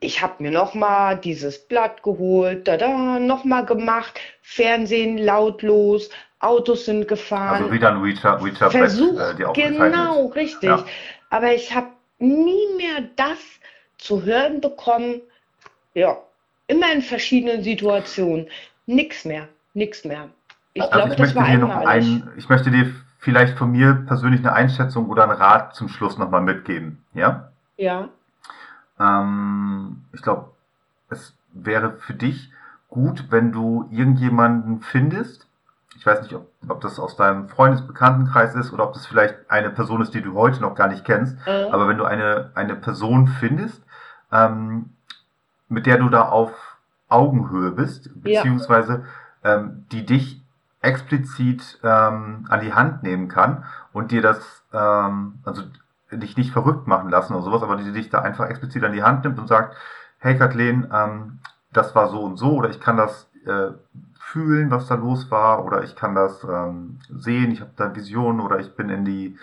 Ich 0.00 0.20
habe 0.22 0.42
mir 0.42 0.50
noch 0.50 0.74
mal 0.74 1.16
dieses 1.16 1.58
Blatt 1.68 2.02
geholt, 2.02 2.66
da 2.68 2.76
da 2.76 3.18
noch 3.20 3.44
mal 3.44 3.64
gemacht. 3.64 4.20
Fernsehen 4.42 5.18
lautlos, 5.18 6.10
Autos 6.42 6.84
sind 6.86 7.08
gefahren. 7.08 7.64
Also 7.64 7.72
wieder 7.72 7.90
ein 7.90 7.98
Ouija, 7.98 8.38
Ouija-Brett 8.40 8.72
Versuch, 8.72 9.18
äh, 9.18 9.34
dir 9.34 9.50
aufgezeichnet. 9.50 10.12
genau, 10.12 10.26
richtig. 10.28 10.86
Ja. 10.86 10.86
Aber 11.30 11.54
ich 11.54 11.74
habe 11.74 11.88
nie 12.18 12.66
mehr 12.76 13.02
das 13.16 13.38
zu 13.98 14.22
hören 14.24 14.60
bekommen. 14.60 15.20
Ja, 15.94 16.18
immer 16.68 16.92
in 16.92 17.02
verschiedenen 17.02 17.62
Situationen. 17.62 18.48
Nix 18.86 19.24
mehr, 19.24 19.48
nix 19.74 20.04
mehr. 20.04 20.30
Ich 20.74 20.92
Also 20.92 20.92
glaube, 20.92 21.14
ich 21.14 21.16
das 21.16 21.34
möchte 21.34 21.36
war 21.36 21.44
einmalig. 21.44 21.86
ein, 21.86 22.32
ich 22.36 22.48
möchte 22.48 22.70
dir 22.70 22.92
vielleicht 23.18 23.58
von 23.58 23.70
mir 23.72 23.94
persönlich 24.06 24.40
eine 24.40 24.52
Einschätzung 24.54 25.08
oder 25.08 25.24
einen 25.24 25.32
Rat 25.32 25.74
zum 25.76 25.88
Schluss 25.88 26.18
nochmal 26.18 26.40
mitgeben. 26.42 27.04
Ja? 27.14 27.52
Ja, 27.76 28.10
Ähm, 28.98 30.04
ich 30.12 30.22
glaube, 30.22 30.50
es 31.10 31.34
wäre 31.52 31.98
für 31.98 32.14
dich 32.14 32.50
gut, 32.88 33.26
wenn 33.30 33.52
du 33.52 33.88
irgendjemanden 33.90 34.80
findest. 34.80 35.46
Ich 36.02 36.06
weiß 36.06 36.22
nicht, 36.22 36.34
ob, 36.34 36.48
ob 36.68 36.80
das 36.80 36.98
aus 36.98 37.14
deinem 37.14 37.48
Freundesbekanntenkreis 37.48 38.56
ist 38.56 38.72
oder 38.72 38.82
ob 38.88 38.92
das 38.92 39.06
vielleicht 39.06 39.36
eine 39.48 39.70
Person 39.70 40.02
ist, 40.02 40.12
die 40.12 40.20
du 40.20 40.34
heute 40.34 40.60
noch 40.60 40.74
gar 40.74 40.88
nicht 40.88 41.04
kennst. 41.04 41.36
äh, 41.46 41.68
Aber 41.70 41.86
wenn 41.86 41.96
du 41.96 42.04
eine, 42.04 42.50
eine 42.56 42.74
Person 42.74 43.28
findest, 43.28 43.80
ähm, 44.32 44.90
mit 45.68 45.86
der 45.86 45.98
du 45.98 46.08
da 46.08 46.22
auf 46.22 46.50
Augenhöhe 47.08 47.70
bist, 47.70 48.06
Ja. 48.24 48.40
beziehungsweise 48.40 49.04
ähm, 49.44 49.86
die 49.92 50.04
dich 50.04 50.42
explizit 50.80 51.78
ähm, 51.84 52.46
an 52.48 52.60
die 52.62 52.74
Hand 52.74 53.04
nehmen 53.04 53.28
kann 53.28 53.62
und 53.92 54.10
dir 54.10 54.22
das, 54.22 54.64
ähm, 54.72 55.38
also 55.44 55.62
dich 56.10 56.36
nicht 56.36 56.50
verrückt 56.52 56.88
machen 56.88 57.10
lassen 57.10 57.32
oder 57.32 57.44
sowas, 57.44 57.62
aber 57.62 57.76
die 57.76 57.92
dich 57.92 58.10
da 58.10 58.22
einfach 58.22 58.48
explizit 58.48 58.82
an 58.82 58.92
die 58.92 59.04
Hand 59.04 59.22
nimmt 59.22 59.38
und 59.38 59.46
sagt, 59.46 59.76
hey 60.18 60.36
Kathleen, 60.36 60.88
ähm, 60.92 61.38
das 61.72 61.94
war 61.94 62.08
so 62.08 62.22
und 62.24 62.38
so 62.38 62.54
oder 62.56 62.70
ich 62.70 62.80
kann 62.80 62.96
das 62.96 63.30
äh, 63.46 63.70
fühlen, 64.32 64.70
was 64.70 64.86
da 64.88 64.94
los 64.94 65.30
war 65.30 65.64
oder 65.64 65.82
ich 65.84 65.94
kann 65.94 66.14
das 66.14 66.42
ähm, 66.44 66.98
sehen, 67.10 67.52
ich 67.52 67.60
habe 67.60 67.72
da 67.76 67.94
Visionen 67.94 68.40
oder 68.40 68.58
ich 68.60 68.74
bin 68.74 68.88
in 68.88 69.04
die 69.04 69.36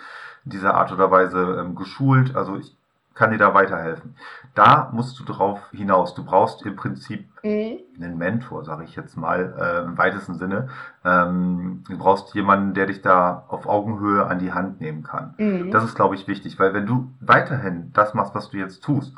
in 0.44 0.50
dieser 0.52 0.74
Art 0.74 0.90
oder 0.92 1.10
Weise 1.10 1.58
ähm, 1.60 1.74
geschult, 1.76 2.34
also 2.34 2.56
ich 2.56 2.74
kann 3.14 3.32
dir 3.32 3.38
da 3.38 3.52
weiterhelfen. 3.52 4.14
Da 4.54 4.88
musst 4.92 5.18
du 5.18 5.24
drauf 5.24 5.60
hinaus. 5.72 6.14
Du 6.14 6.24
brauchst 6.24 6.64
im 6.64 6.76
Prinzip 6.76 7.28
mhm, 7.42 7.78
einen 8.00 8.16
Mentor, 8.16 8.64
sage 8.64 8.84
ich 8.84 8.96
jetzt 8.96 9.16
mal, 9.16 9.54
äh, 9.58 9.84
im 9.84 9.98
weitesten 9.98 10.34
Sinne. 10.34 10.68
Ähm, 11.04 11.84
du 11.88 11.98
brauchst 11.98 12.34
jemanden, 12.34 12.72
der 12.72 12.86
dich 12.86 13.02
da 13.02 13.44
auf 13.48 13.66
Augenhöhe 13.66 14.24
an 14.26 14.38
die 14.38 14.52
Hand 14.52 14.80
nehmen 14.80 15.02
kann. 15.02 15.34
mhm, 15.36 15.70
Das 15.70 15.84
ist, 15.84 15.96
glaube 15.96 16.14
ich, 16.14 16.26
wichtig, 16.28 16.58
weil 16.58 16.72
wenn 16.72 16.86
du 16.86 17.10
weiterhin 17.20 17.90
das 17.92 18.14
machst, 18.14 18.34
was 18.34 18.50
du 18.50 18.56
jetzt 18.56 18.82
tust, 18.82 19.14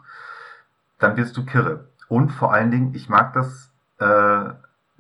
dann 0.99 1.17
wirst 1.17 1.37
du 1.37 1.45
kirre. 1.45 1.85
Und 2.09 2.31
vor 2.31 2.53
allen 2.53 2.71
Dingen, 2.71 2.95
ich 2.95 3.09
mag 3.09 3.33
das 3.35 3.71
äh, 4.01 4.51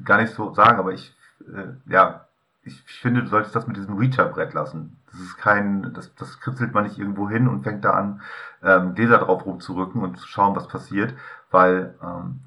gar 0.05 0.21
nicht 0.21 0.35
so 0.35 0.53
sagen, 0.55 0.79
aber 0.79 0.93
ich, 0.93 1.15
äh, 1.41 1.91
ja, 1.91 2.27
ich 2.65 2.81
finde, 2.83 3.23
du 3.23 3.29
solltest 3.29 3.57
das 3.57 3.67
mit 3.67 3.77
diesem 3.77 3.97
Reacher-Brett 3.97 4.53
lassen. 4.55 4.97
Das 5.11 5.21
ist 5.21 5.37
kein, 5.37 5.93
das, 5.95 6.15
das 6.15 6.41
kritzelt 6.41 6.73
man 6.73 6.85
nicht 6.85 6.99
irgendwo 6.99 7.29
hin 7.29 7.49
und 7.49 7.65
fängt 7.65 7.85
da 7.85 7.91
an, 7.91 8.21
ähm, 8.63 8.95
Gläser 8.95 9.19
drauf 9.19 9.45
rumzurücken 9.45 10.01
und 10.03 10.19
zu 10.19 10.29
schauen, 10.29 10.55
was 10.55 10.69
passiert, 10.69 11.15
weil 11.51 11.95
ähm, 12.03 12.41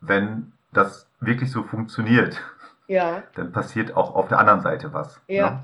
wenn 0.00 0.52
das 0.72 1.06
wirklich 1.20 1.52
so 1.52 1.62
funktioniert, 1.62 2.40
ja, 2.88 3.22
dann 3.36 3.52
passiert 3.52 3.96
auch 3.96 4.14
auf 4.16 4.28
der 4.28 4.38
anderen 4.40 4.60
Seite 4.60 4.92
was. 4.92 5.20
Ja. 5.28 5.50
Ne? 5.50 5.60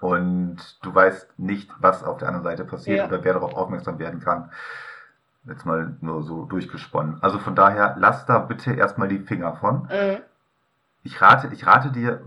Und 0.00 0.56
du 0.82 0.94
weißt 0.94 1.38
nicht, 1.38 1.70
was 1.80 2.04
auf 2.04 2.18
der 2.18 2.28
anderen 2.28 2.44
Seite 2.44 2.64
passiert 2.64 2.98
Ja. 2.98 3.06
oder 3.06 3.22
wer 3.24 3.34
darauf 3.34 3.54
aufmerksam 3.54 3.98
werden 3.98 4.20
kann. 4.20 4.50
Jetzt 5.44 5.66
mal 5.66 5.94
nur 6.00 6.22
so 6.22 6.44
durchgesponnen. 6.44 7.18
Also 7.22 7.38
von 7.38 7.54
daher, 7.54 7.96
lass 7.98 8.24
da 8.26 8.38
bitte 8.38 8.72
erstmal 8.72 9.08
die 9.08 9.18
Finger 9.18 9.56
von. 9.56 9.88
äh, 9.90 10.20
Ich 11.02 11.20
rate, 11.20 11.48
ich 11.52 11.66
rate 11.66 11.90
dir, 11.92 12.22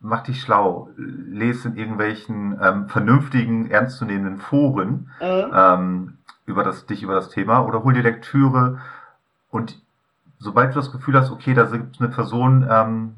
mach 0.00 0.22
dich 0.22 0.40
schlau, 0.40 0.90
lese 0.96 1.68
in 1.68 1.76
irgendwelchen 1.76 2.58
ähm, 2.62 2.88
vernünftigen, 2.88 3.70
ernstzunehmenden 3.70 4.38
Foren 4.38 5.10
äh, 5.20 5.42
ähm, 5.42 6.18
über 6.46 6.62
das, 6.64 6.86
dich 6.86 7.02
über 7.02 7.14
das 7.14 7.30
Thema 7.30 7.60
oder 7.66 7.82
hol 7.82 7.92
dir 7.94 8.02
Lektüre 8.02 8.80
und 9.50 9.80
sobald 10.38 10.70
du 10.74 10.78
das 10.78 10.92
Gefühl 10.92 11.18
hast, 11.18 11.30
okay, 11.32 11.52
da 11.52 11.64
gibt 11.64 12.00
eine 12.00 12.10
Person, 12.10 12.66
ähm, 12.70 13.16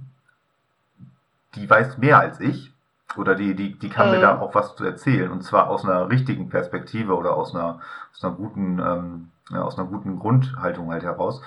die 1.54 1.68
weiß 1.68 1.98
mehr 1.98 2.18
als 2.18 2.40
ich 2.40 2.72
oder 3.16 3.34
die, 3.34 3.54
die, 3.54 3.78
die 3.78 3.88
kann 3.90 4.10
mir 4.10 4.18
Mhm. 4.18 4.22
da 4.22 4.38
auch 4.38 4.54
was 4.54 4.76
zu 4.76 4.84
erzählen 4.84 5.30
und 5.30 5.42
zwar 5.42 5.68
aus 5.68 5.84
einer 5.84 6.08
richtigen 6.08 6.48
Perspektive 6.48 7.16
oder 7.16 7.34
aus 7.36 7.54
einer, 7.54 7.80
aus 8.12 8.24
einer 8.24 8.34
guten, 8.34 8.78
ähm, 8.78 9.30
ja, 9.50 9.62
aus 9.62 9.76
einer 9.78 9.88
guten 9.88 10.18
Grundhaltung 10.18 10.90
halt 10.90 11.02
heraus, 11.02 11.42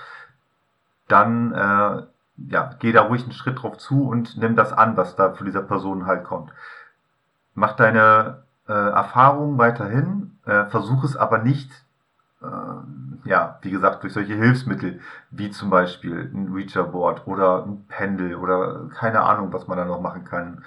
dann 1.07 1.53
äh, 1.53 2.03
ja, 2.37 2.71
geh 2.79 2.91
da 2.91 3.03
ruhig 3.03 3.23
einen 3.23 3.31
Schritt 3.31 3.61
drauf 3.61 3.77
zu 3.77 4.07
und 4.07 4.37
nimm 4.37 4.55
das 4.55 4.73
an, 4.73 4.97
was 4.97 5.15
da 5.15 5.33
für 5.33 5.45
dieser 5.45 5.61
Person 5.61 6.05
halt 6.05 6.23
kommt. 6.23 6.51
Mach 7.55 7.73
deine 7.75 8.43
äh, 8.67 8.73
Erfahrungen 8.73 9.57
weiterhin, 9.57 10.37
äh, 10.45 10.65
versuch 10.65 11.03
es 11.03 11.15
aber 11.15 11.39
nicht, 11.39 11.71
äh, 12.41 12.47
ja, 13.29 13.59
wie 13.61 13.71
gesagt, 13.71 14.03
durch 14.03 14.13
solche 14.13 14.33
Hilfsmittel, 14.35 14.99
wie 15.31 15.51
zum 15.51 15.69
Beispiel 15.69 16.31
ein 16.33 16.51
Reacher-Board 16.53 17.27
oder 17.27 17.65
ein 17.65 17.85
Pendel 17.87 18.35
oder 18.35 18.89
keine 18.95 19.21
Ahnung, 19.21 19.53
was 19.53 19.67
man 19.67 19.77
da 19.77 19.85
noch 19.85 20.01
machen 20.01 20.25
kann. 20.25 20.63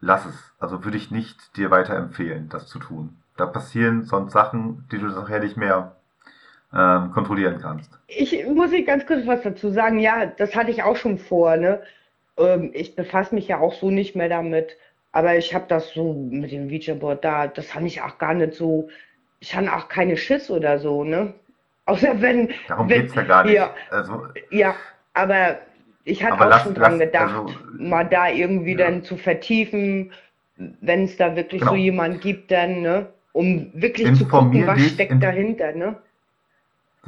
lass 0.00 0.26
es. 0.26 0.52
Also 0.60 0.84
würde 0.84 0.96
ich 0.96 1.10
nicht 1.10 1.56
dir 1.56 1.70
weiterempfehlen, 1.70 2.48
das 2.48 2.66
zu 2.68 2.78
tun. 2.78 3.16
Da 3.36 3.46
passieren 3.46 4.04
sonst 4.04 4.32
Sachen, 4.32 4.86
die 4.92 4.98
du 4.98 5.06
nachher 5.06 5.40
nicht 5.40 5.56
mehr 5.56 5.92
ähm, 6.74 7.12
kontrollieren 7.12 7.58
kannst. 7.60 7.90
Ich 8.08 8.46
muss 8.46 8.72
ich 8.72 8.86
ganz 8.86 9.06
kurz 9.06 9.26
was 9.26 9.42
dazu 9.42 9.70
sagen. 9.70 9.98
Ja, 9.98 10.26
das 10.26 10.54
hatte 10.54 10.70
ich 10.70 10.82
auch 10.82 10.96
schon 10.96 11.18
vor. 11.18 11.56
Ne? 11.56 11.80
Ähm, 12.38 12.70
ich 12.74 12.94
befasse 12.94 13.34
mich 13.34 13.48
ja 13.48 13.58
auch 13.58 13.72
so 13.72 13.90
nicht 13.90 14.14
mehr 14.14 14.28
damit. 14.28 14.76
Aber 15.12 15.36
ich 15.36 15.54
habe 15.54 15.64
das 15.68 15.92
so 15.94 16.12
mit 16.30 16.52
dem 16.52 16.68
Ouija-Board 16.68 17.24
da, 17.24 17.46
das 17.46 17.74
habe 17.74 17.86
ich 17.86 18.02
auch 18.02 18.18
gar 18.18 18.34
nicht 18.34 18.54
so. 18.54 18.88
Ich 19.40 19.54
habe 19.54 19.72
auch 19.72 19.88
keine 19.88 20.16
Schiss 20.16 20.50
oder 20.50 20.78
so, 20.78 21.04
ne? 21.04 21.32
Außer 21.86 22.20
wenn. 22.20 22.50
Darum 22.68 22.90
wenn, 22.90 23.02
geht's 23.02 23.14
ja 23.14 23.22
gar 23.22 23.44
nicht. 23.44 23.54
Ja, 23.54 23.74
Also, 23.90 24.26
ja, 24.50 24.74
aber 25.14 25.58
ich 26.04 26.22
hatte 26.22 26.44
auch 26.44 26.48
lass, 26.48 26.62
schon 26.62 26.74
dran 26.74 26.92
lass, 26.92 27.00
gedacht, 27.00 27.34
also, 27.34 27.54
mal 27.78 28.04
da 28.04 28.28
irgendwie 28.28 28.72
ja, 28.72 28.78
dann 28.78 29.02
zu 29.02 29.16
vertiefen, 29.16 30.12
wenn 30.56 31.04
es 31.04 31.16
da 31.16 31.34
wirklich 31.34 31.62
so 31.62 31.70
genau. 31.70 31.80
jemand 31.80 32.20
gibt, 32.20 32.50
dann, 32.50 32.82
ne? 32.82 33.06
Um 33.32 33.70
wirklich 33.72 34.14
zu 34.14 34.26
gucken, 34.26 34.52
Informier 34.52 34.66
was 34.66 34.76
dich, 34.76 34.92
steckt 34.92 35.12
in, 35.12 35.20
dahinter, 35.20 35.72
ne? 35.72 35.96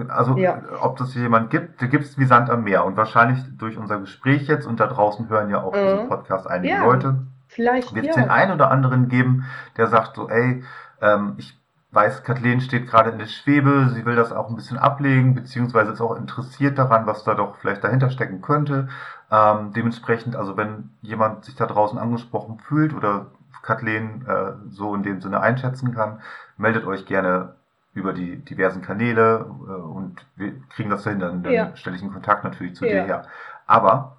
Also, 0.08 0.36
Ja, 0.36 0.62
ob 0.80 0.96
das 0.96 1.14
jemand 1.14 1.50
gibt, 1.50 1.82
du 1.82 1.88
gibst 1.88 2.18
wie 2.18 2.24
Sand 2.24 2.48
am 2.48 2.64
Meer. 2.64 2.84
Und 2.84 2.96
wahrscheinlich 2.96 3.38
durch 3.58 3.76
unser 3.76 3.98
Gespräch 3.98 4.46
jetzt 4.46 4.66
und 4.66 4.80
da 4.80 4.86
draußen 4.86 5.28
hören 5.28 5.50
ja 5.50 5.62
auch 5.62 5.72
diesen 5.72 6.00
äh, 6.00 6.06
Podcast 6.06 6.46
einige 6.46 6.74
ja, 6.74 6.84
Leute, 6.84 7.26
vielleicht, 7.48 7.94
wird 7.94 8.06
es 8.06 8.14
den 8.14 8.26
ja. 8.26 8.30
einen 8.30 8.52
oder 8.52 8.70
anderen 8.70 9.08
geben, 9.08 9.44
der 9.76 9.88
sagt 9.88 10.16
so, 10.16 10.28
ey, 10.28 10.62
ähm, 11.02 11.34
ich 11.36 11.58
weiß, 11.92 12.22
Kathleen 12.22 12.60
steht 12.60 12.86
gerade 12.88 13.10
in 13.10 13.18
der 13.18 13.26
Schwebe, 13.26 13.90
sie 13.92 14.04
will 14.06 14.14
das 14.14 14.32
auch 14.32 14.48
ein 14.48 14.54
bisschen 14.54 14.78
ablegen, 14.78 15.34
beziehungsweise 15.34 15.92
ist 15.92 16.00
auch 16.00 16.16
interessiert 16.16 16.78
daran, 16.78 17.06
was 17.06 17.24
da 17.24 17.34
doch 17.34 17.56
vielleicht 17.56 17.82
dahinter 17.82 18.10
stecken 18.10 18.40
könnte. 18.40 18.88
Ähm, 19.30 19.72
dementsprechend, 19.74 20.36
also 20.36 20.56
wenn 20.56 20.90
jemand 21.02 21.44
sich 21.44 21.56
da 21.56 21.66
draußen 21.66 21.98
angesprochen 21.98 22.58
fühlt 22.60 22.94
oder 22.94 23.26
Kathleen 23.62 24.24
äh, 24.26 24.52
so 24.70 24.94
in 24.94 25.02
dem 25.02 25.20
Sinne 25.20 25.40
einschätzen 25.40 25.92
kann, 25.92 26.20
meldet 26.56 26.86
euch 26.86 27.06
gerne 27.06 27.54
über 27.94 28.12
die 28.12 28.36
diversen 28.44 28.82
Kanäle 28.82 29.46
äh, 29.68 29.72
und 29.72 30.24
wir 30.36 30.52
kriegen 30.70 30.90
das 30.90 31.04
hin, 31.04 31.18
dann, 31.18 31.44
Ja, 31.44 31.66
dann 31.66 31.76
stelle 31.76 31.96
ich 31.96 32.02
einen 32.02 32.12
Kontakt 32.12 32.44
natürlich 32.44 32.74
zu 32.76 32.84
dir 32.84 32.96
ja. 32.96 33.04
her. 33.04 33.22
Aber 33.66 34.16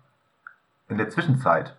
in 0.89 0.97
der 0.97 1.09
Zwischenzeit, 1.09 1.75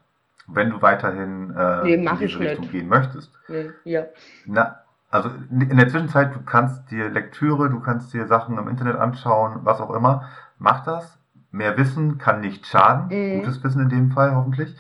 wenn 0.46 0.70
du 0.70 0.81
weiterhin 0.83 1.55
äh, 1.57 1.83
Nee, 1.85 1.94
in 1.94 2.16
diese 2.18 2.38
Richtung 2.40 2.61
nicht. 2.62 2.72
gehen 2.72 2.88
möchtest, 2.88 3.31
Nee, 3.48 3.70
ja. 3.85 4.05
na, 4.46 4.76
also 5.11 5.31
in 5.50 5.76
der 5.76 5.88
Zwischenzeit, 5.88 6.35
du 6.35 6.40
kannst 6.42 6.90
dir 6.90 7.11
Lektüre, 7.11 7.68
du 7.68 7.81
kannst 7.81 8.14
dir 8.14 8.26
Sachen 8.26 8.57
im 8.57 8.68
Internet 8.68 8.96
anschauen, 8.96 9.61
was 9.64 9.81
auch 9.81 9.90
immer. 9.94 10.28
Mach 10.59 10.85
das. 10.85 11.18
Mehr 11.50 11.76
Wissen 11.76 12.16
kann 12.16 12.40
nicht 12.40 12.66
schaden. 12.66 13.09
Mhm. 13.09 13.40
Gutes 13.40 13.62
Wissen 13.62 13.83
in 13.83 13.88
dem 13.90 14.11
Fall, 14.11 14.35
hoffentlich. 14.35 14.74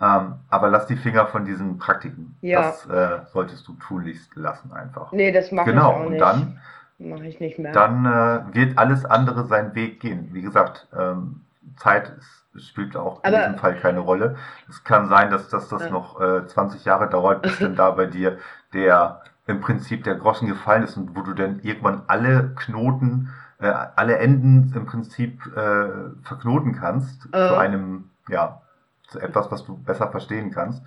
Ähm, 0.00 0.34
aber 0.50 0.68
lass 0.68 0.86
die 0.86 0.96
Finger 0.96 1.26
von 1.26 1.44
diesen 1.44 1.78
Praktiken. 1.78 2.36
Ja. 2.42 2.62
Das 2.62 2.86
äh, 2.86 3.20
solltest 3.32 3.66
du 3.66 3.74
tunlichst 3.74 4.34
lassen 4.36 4.72
einfach. 4.72 5.12
Nee, 5.12 5.32
das 5.32 5.52
mache 5.52 5.70
ich 5.70 5.74
Genau, 5.76 5.90
auch 5.92 6.00
und 6.00 6.10
nicht. 6.12 6.20
dann, 6.20 6.58
Mache 6.98 7.26
ich 7.26 7.40
nicht 7.40 7.58
mehr. 7.58 7.72
dann 7.72 8.04
äh, 8.06 8.54
wird 8.54 8.78
alles 8.78 9.04
andere 9.04 9.46
seinen 9.46 9.74
Weg 9.74 10.00
gehen. 10.00 10.28
Wie 10.32 10.42
gesagt, 10.42 10.86
ähm, 10.98 11.42
Zeit 11.76 12.12
ist, 12.18 12.66
spielt 12.68 12.96
auch 12.96 13.22
in 13.24 13.32
diesem 13.32 13.44
Aber, 13.50 13.58
Fall 13.58 13.74
keine 13.76 14.00
Rolle. 14.00 14.36
Es 14.68 14.82
kann 14.84 15.08
sein, 15.08 15.30
dass, 15.30 15.48
dass 15.48 15.68
das 15.68 15.82
äh, 15.82 15.90
noch 15.90 16.20
äh, 16.20 16.46
20 16.46 16.84
Jahre 16.84 17.08
dauert, 17.08 17.42
bis 17.42 17.58
dann 17.58 17.76
da 17.76 17.90
bei 17.90 18.06
dir 18.06 18.38
der 18.72 19.22
im 19.46 19.60
Prinzip 19.60 20.04
der 20.04 20.16
Groschen 20.16 20.48
gefallen 20.48 20.82
ist 20.82 20.96
und 20.96 21.16
wo 21.16 21.22
du 21.22 21.32
dann 21.32 21.60
irgendwann 21.60 22.02
alle 22.08 22.52
Knoten, 22.56 23.30
äh, 23.60 23.72
alle 23.94 24.18
Enden 24.18 24.72
im 24.74 24.86
Prinzip 24.86 25.40
äh, 25.56 25.88
verknoten 26.22 26.74
kannst 26.74 27.22
zu 27.22 27.28
äh, 27.32 27.56
einem, 27.56 28.10
ja, 28.28 28.60
zu 29.08 29.20
etwas, 29.20 29.50
was 29.50 29.64
du 29.64 29.76
besser 29.78 30.10
verstehen 30.10 30.50
kannst. 30.52 30.82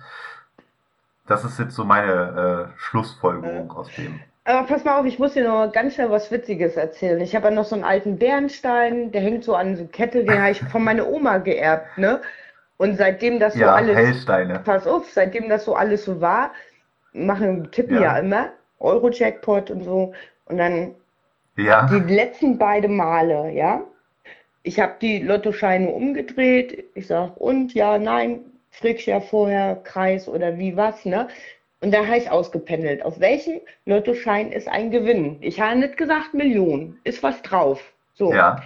Das 1.26 1.44
ist 1.46 1.58
jetzt 1.58 1.74
so 1.76 1.84
meine 1.86 2.68
äh, 3.42 3.42
äh. 3.42 3.68
Schlussfolgerung 3.68 3.70
aus 3.72 3.94
dem. 3.94 4.22
Aber 4.44 4.66
pass 4.66 4.84
mal 4.84 4.98
auf, 4.98 5.06
ich 5.06 5.18
muss 5.18 5.34
dir 5.34 5.44
noch 5.48 5.72
ganz 5.72 5.94
schnell 5.94 6.10
was 6.10 6.30
Witziges 6.30 6.76
erzählen. 6.76 7.20
Ich 7.20 7.34
habe 7.36 7.46
ja 7.48 7.50
noch 7.54 7.64
so 7.64 7.74
einen 7.74 7.84
alten 7.84 8.18
Bernstein, 8.18 9.12
der 9.12 9.20
hängt 9.22 9.44
so 9.44 9.54
an 9.54 9.76
so 9.76 9.86
Kette, 9.86 10.24
den 10.24 10.40
habe 10.40 10.50
ich 10.52 10.62
von 10.64 10.82
meiner 10.84 11.06
Oma 11.08 11.38
geerbt, 11.38 11.98
ne? 11.98 12.20
Und 12.78 12.96
seitdem 12.96 13.38
das 13.40 13.58
so 13.58 13.66
Ja, 13.66 13.70
alles, 13.70 13.96
Hellsteine. 13.96 14.64
pass 14.64 14.86
auf, 14.86 15.10
seitdem 15.10 15.48
das 15.48 15.64
so 15.66 15.74
alles 15.76 16.04
so 16.04 16.20
war, 16.20 16.52
machen, 17.12 17.70
tippen 17.72 17.98
ja 17.98 18.12
Ja, 18.12 18.18
immer 18.18 18.52
Euro-Jackpot 18.80 19.70
und 19.70 19.84
so. 19.84 20.14
Und 20.46 20.58
dann 20.58 20.94
die 21.90 22.00
ja, 22.00 22.00
letzten 22.00 22.58
beiden 22.58 22.96
Male, 22.96 23.50
ja, 23.52 23.84
ich 24.62 24.78
habe 24.78 24.94
die 25.00 25.18
Lottoscheine 25.20 25.88
umgedreht. 25.88 26.84
Ich 26.94 27.06
sage, 27.06 27.32
und 27.36 27.74
ja, 27.74 27.98
nein, 27.98 28.40
frickst 28.70 29.06
ja 29.06 29.20
vorher 29.20 29.76
Kreis 29.76 30.28
oder 30.28 30.58
wie 30.58 30.76
was, 30.76 31.04
ne? 31.04 31.28
Und 31.82 31.92
da 31.94 32.06
habe 32.06 32.18
ich 32.18 32.30
ausgependelt. 32.30 33.02
Auf 33.02 33.20
welchen 33.20 33.60
Lottoschein 33.86 34.52
ist 34.52 34.68
ein 34.68 34.90
Gewinn? 34.90 35.38
Ich 35.40 35.60
habe 35.60 35.76
nicht 35.76 35.96
gesagt 35.96 36.34
Millionen, 36.34 37.00
ist 37.04 37.22
was 37.22 37.40
drauf. 37.40 37.82
So, 38.14 38.34
ja, 38.34 38.56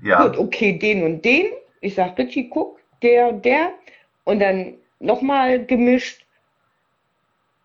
gut, 0.00 0.06
ja, 0.06 0.38
okay, 0.38 0.78
den 0.78 1.02
und 1.02 1.24
den. 1.24 1.46
Ich 1.80 1.94
sage, 1.94 2.18
Richie, 2.18 2.50
guck, 2.50 2.78
der 3.02 3.28
und 3.28 3.44
der. 3.44 3.72
Und 4.24 4.40
dann 4.40 4.74
nochmal 5.00 5.64
gemischt. 5.64 6.26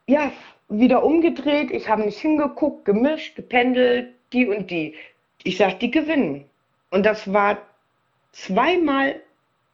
Ja, 0.08 0.32
wieder 0.70 1.04
umgedreht. 1.04 1.72
Ich 1.72 1.90
habe 1.90 2.04
nicht 2.04 2.20
hingeguckt, 2.20 2.86
gemischt, 2.86 3.36
gependelt, 3.36 4.14
die 4.32 4.48
und 4.48 4.72
die. 4.72 4.96
Ich 5.44 5.58
sage, 5.58 5.76
die 5.82 5.92
gewinnen. 5.92 6.46
Und 6.92 7.06
das 7.06 7.32
war 7.34 7.58
zweimal 8.34 9.16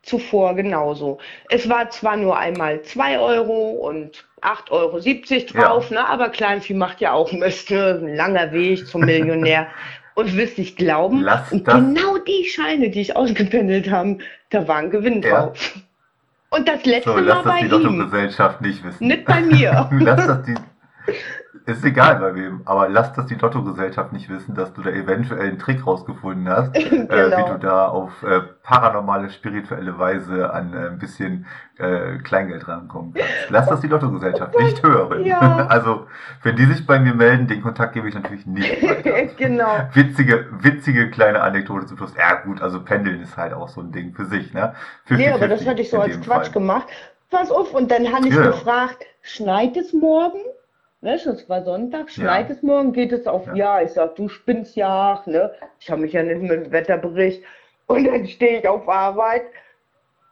zuvor 0.03 0.55
genauso. 0.55 1.17
Es 1.49 1.67
war 1.67 1.89
zwar 1.89 2.15
nur 2.17 2.37
einmal 2.37 2.81
2 2.81 3.19
Euro 3.19 3.71
und 3.71 4.25
8,70 4.41 4.71
Euro 4.71 4.97
ja. 4.99 5.67
drauf, 5.67 5.91
ne? 5.91 6.07
aber 6.07 6.29
Kleinvieh 6.29 6.73
macht 6.73 7.01
ja 7.01 7.11
auch 7.11 7.31
Mist, 7.31 7.71
ne? 7.71 7.99
Ein 8.01 8.15
langer 8.15 8.51
Weg 8.51 8.87
zum 8.87 9.01
Millionär. 9.01 9.67
Und 10.15 10.35
wirst 10.35 10.57
nicht 10.57 10.75
glauben, 10.75 11.25
genau 11.49 12.17
die 12.17 12.43
Scheine, 12.43 12.89
die 12.89 12.99
ich 12.99 13.15
ausgependelt 13.15 13.89
habe, 13.89 14.17
da 14.49 14.67
war 14.67 14.77
ein 14.77 14.89
Gewinn 14.89 15.21
ja. 15.21 15.45
drauf. 15.45 15.79
Und 16.49 16.67
das 16.67 16.83
So, 16.83 16.89
letzte 16.89 17.19
lass 17.21 17.45
Mal 17.45 17.61
das 17.61 17.69
bei 17.71 17.77
die 17.77 17.83
ihm, 17.85 18.09
nicht 18.59 18.83
wissen. 18.83 19.07
nicht 19.07 19.23
bei 19.23 19.39
mir. 19.39 19.89
Lass 19.99 20.27
das 20.27 20.43
die, 20.43 20.55
ist 21.65 21.83
egal 21.85 22.17
bei 22.19 22.35
wem, 22.35 22.61
aber 22.65 22.89
lass 22.89 23.13
das 23.13 23.27
die 23.27 23.35
Lottogesellschaft 23.35 24.11
nicht 24.13 24.29
wissen, 24.29 24.55
dass 24.55 24.73
du 24.73 24.81
da 24.81 24.89
eventuell 24.89 25.47
einen 25.49 25.59
Trick 25.59 25.85
rausgefunden 25.85 26.49
hast, 26.49 26.75
äh, 26.75 26.81
wie 26.81 26.87
du 27.07 27.07
Genau. 27.09 27.57
da 27.57 27.87
auf 27.87 28.23
äh, 28.23 28.41
paranormale, 28.63 29.29
spirituelle 29.29 29.97
Weise 29.99 30.51
an 30.53 30.73
äh, 30.73 30.87
ein 30.87 30.99
bisschen 30.99 31.45
äh, 31.77 32.17
Kleingeld 32.19 32.67
rankommen 32.67 33.13
kannst. 33.13 33.29
Lass 33.49 33.67
das 33.67 33.81
die 33.81 33.87
Lottogesellschaft 33.87 34.57
nicht 34.59 34.83
hören. 34.83 35.23
Ja, 35.25 35.67
Also, 35.69 36.07
wenn 36.43 36.55
die 36.55 36.65
sich 36.65 36.85
bei 36.85 36.99
mir 36.99 37.13
melden, 37.13 37.47
den 37.47 37.61
Kontakt 37.61 37.93
gebe 37.93 38.07
ich 38.09 38.15
natürlich 38.15 38.45
nicht 38.45 38.77
genau. 39.37 39.87
Witzige, 39.93 40.47
witzige 40.61 41.09
kleine 41.11 41.41
Anekdote 41.41 41.85
zum 41.85 41.97
Schluss. 41.97 42.13
Ja 42.17 42.35
gut, 42.35 42.61
also 42.61 42.81
Pendeln 42.83 43.21
ist 43.21 43.37
halt 43.37 43.53
auch 43.53 43.69
so 43.69 43.81
ein 43.81 43.91
Ding 43.91 44.13
für 44.13 44.25
sich, 44.25 44.53
ne? 44.53 44.73
Nee, 45.09 45.29
aber 45.29 45.47
das 45.47 45.61
50-50 45.61 45.67
hatte 45.69 45.81
ich 45.81 45.89
so 45.89 45.99
als 45.99 46.19
Quatsch 46.21 46.43
Fall. 46.45 46.51
gemacht. 46.51 46.87
Pass 47.29 47.51
auf, 47.51 47.73
und 47.73 47.91
dann 47.91 48.11
habe 48.11 48.27
ich 48.27 48.33
Ja, 48.33 48.41
ja, 48.41 48.47
gefragt, 48.47 49.05
schneit 49.21 49.77
es 49.77 49.93
morgen? 49.93 50.39
Weißt 51.01 51.25
du, 51.25 51.29
es 51.31 51.47
war 51.49 51.63
Sonntag, 51.63 52.09
schneit 52.09 52.49
ja, 52.49 52.55
es 52.55 52.61
morgen? 52.61 52.91
Geht 52.91 53.11
es 53.13 53.25
auf 53.27 53.47
ja. 53.47 53.55
Ja? 53.55 53.81
Ich 53.81 53.91
sag, 53.93 54.15
du 54.15 54.27
spinnst 54.27 54.75
ja, 54.75 55.21
ne? 55.25 55.51
Ich 55.79 55.89
habe 55.89 56.01
mich 56.01 56.13
ja 56.13 56.23
nicht 56.23 56.41
mit 56.41 56.51
dem 56.51 56.71
Wetterbericht. 56.71 57.43
Und 57.87 58.03
dann 58.05 58.27
stehe 58.27 58.59
ich 58.59 58.67
auf 58.67 58.87
Arbeit. 58.87 59.43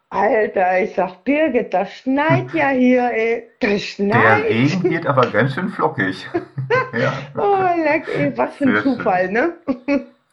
Alter, 0.09 0.79
ich 0.81 0.95
sag, 0.95 1.23
Birgit, 1.25 1.73
das 1.73 1.91
schneit 1.91 2.53
ja 2.53 2.69
hier, 2.71 3.11
ey. 3.11 3.49
Das 3.59 3.69
Der 3.71 3.79
schneit. 3.79 4.43
Regen 4.45 4.83
wird 4.89 5.05
aber 5.05 5.27
ganz 5.31 5.53
schön 5.53 5.69
flockig. 5.69 6.27
Ja, 6.93 7.13
Oh, 7.37 7.65
leck, 7.83 8.07
ey, 8.13 8.37
was 8.37 8.55
für 8.55 8.65
ein 8.65 8.73
sehr 8.73 8.81
schön. 8.83 8.97
Zufall, 8.97 9.29
ne? 9.31 9.53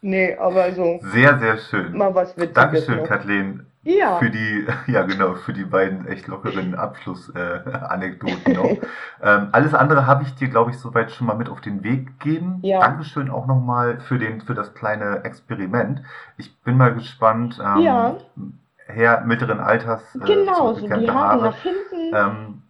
Nee, 0.01 0.35
aber 0.35 0.71
so, 0.73 0.99
Sehr, 1.01 1.37
sehr 1.39 1.57
schön. 1.57 1.93
mal 1.97 2.13
was 2.13 2.35
Witziges 2.37 2.53
Dankeschön, 2.53 2.97
noch. 2.97 3.07
Kathleen, 3.07 3.65
Ja, 3.85 4.17
für 4.17 4.31
die, 4.31 4.65
ja 4.91 5.03
genau, 5.03 5.35
für 5.35 5.53
die 5.53 5.63
beiden 5.63 6.07
echt 6.07 6.27
lockeren 6.27 6.75
Abschlussanekdoten 6.75 8.45
äh, 8.45 8.53
noch. 8.53 8.77
Ähm, 9.21 9.47
alles 9.53 9.73
andere 9.73 10.05
habe 10.05 10.23
ich 10.23 10.35
dir, 10.35 10.49
glaube 10.49 10.71
ich, 10.71 10.77
soweit 10.77 11.09
schon 11.11 11.25
mal 11.25 11.35
mit 11.35 11.49
auf 11.49 11.61
den 11.61 11.83
Weg 11.83 12.19
gegeben. 12.19 12.59
ja, 12.61 12.81
Dankeschön 12.81 13.31
auch 13.31 13.47
nochmal 13.47 13.99
für 14.01 14.19
den, 14.19 14.41
für 14.41 14.53
das 14.53 14.73
kleine 14.73 15.23
Experiment. 15.23 16.01
Ich 16.37 16.55
bin 16.59 16.77
mal 16.77 16.93
gespannt, 16.93 17.57
ja, 17.57 18.09
ähm, 18.09 18.59
Herr 18.87 19.21
mittleren 19.21 19.59
Alters, 19.59 20.01
äh, 20.15 20.19
genau, 20.25 20.73
so 20.73 20.85
die 20.87 21.09
Haare 21.09 21.45
nach 21.45 21.55
hinten, 21.55 22.13
ähm, 22.13 22.61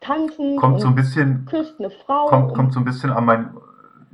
tanzend 0.00 0.60
kommt 0.60 0.80
so 0.80 0.88
ein 0.88 0.94
bisschen, 0.94 1.46
küsst 1.46 1.80
eine 1.80 1.90
Frau 1.90 2.26
kommt, 2.26 2.54
kommt 2.54 2.72
so 2.74 2.80
ein 2.80 2.84
bisschen 2.84 3.10
an 3.10 3.24
mein, 3.24 3.50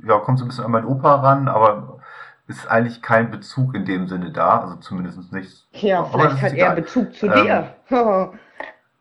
ja, 0.07 0.17
kommt 0.19 0.39
so 0.39 0.45
ein 0.45 0.47
bisschen 0.47 0.63
an 0.63 0.71
mein 0.71 0.85
Opa 0.85 1.15
ran, 1.15 1.47
aber 1.47 1.94
ist 2.47 2.67
eigentlich 2.67 3.01
kein 3.01 3.31
Bezug 3.31 3.73
in 3.75 3.85
dem 3.85 4.07
Sinne 4.07 4.31
da, 4.31 4.61
also 4.61 4.75
zumindest 4.77 5.31
nicht. 5.33 5.67
ja, 5.73 6.03
vielleicht 6.05 6.41
hat 6.41 6.51
er 6.53 6.53
egal. 6.53 6.75
Bezug 6.75 7.13
zu 7.15 7.27
Ähm, 7.27 7.65
dir. 7.89 7.89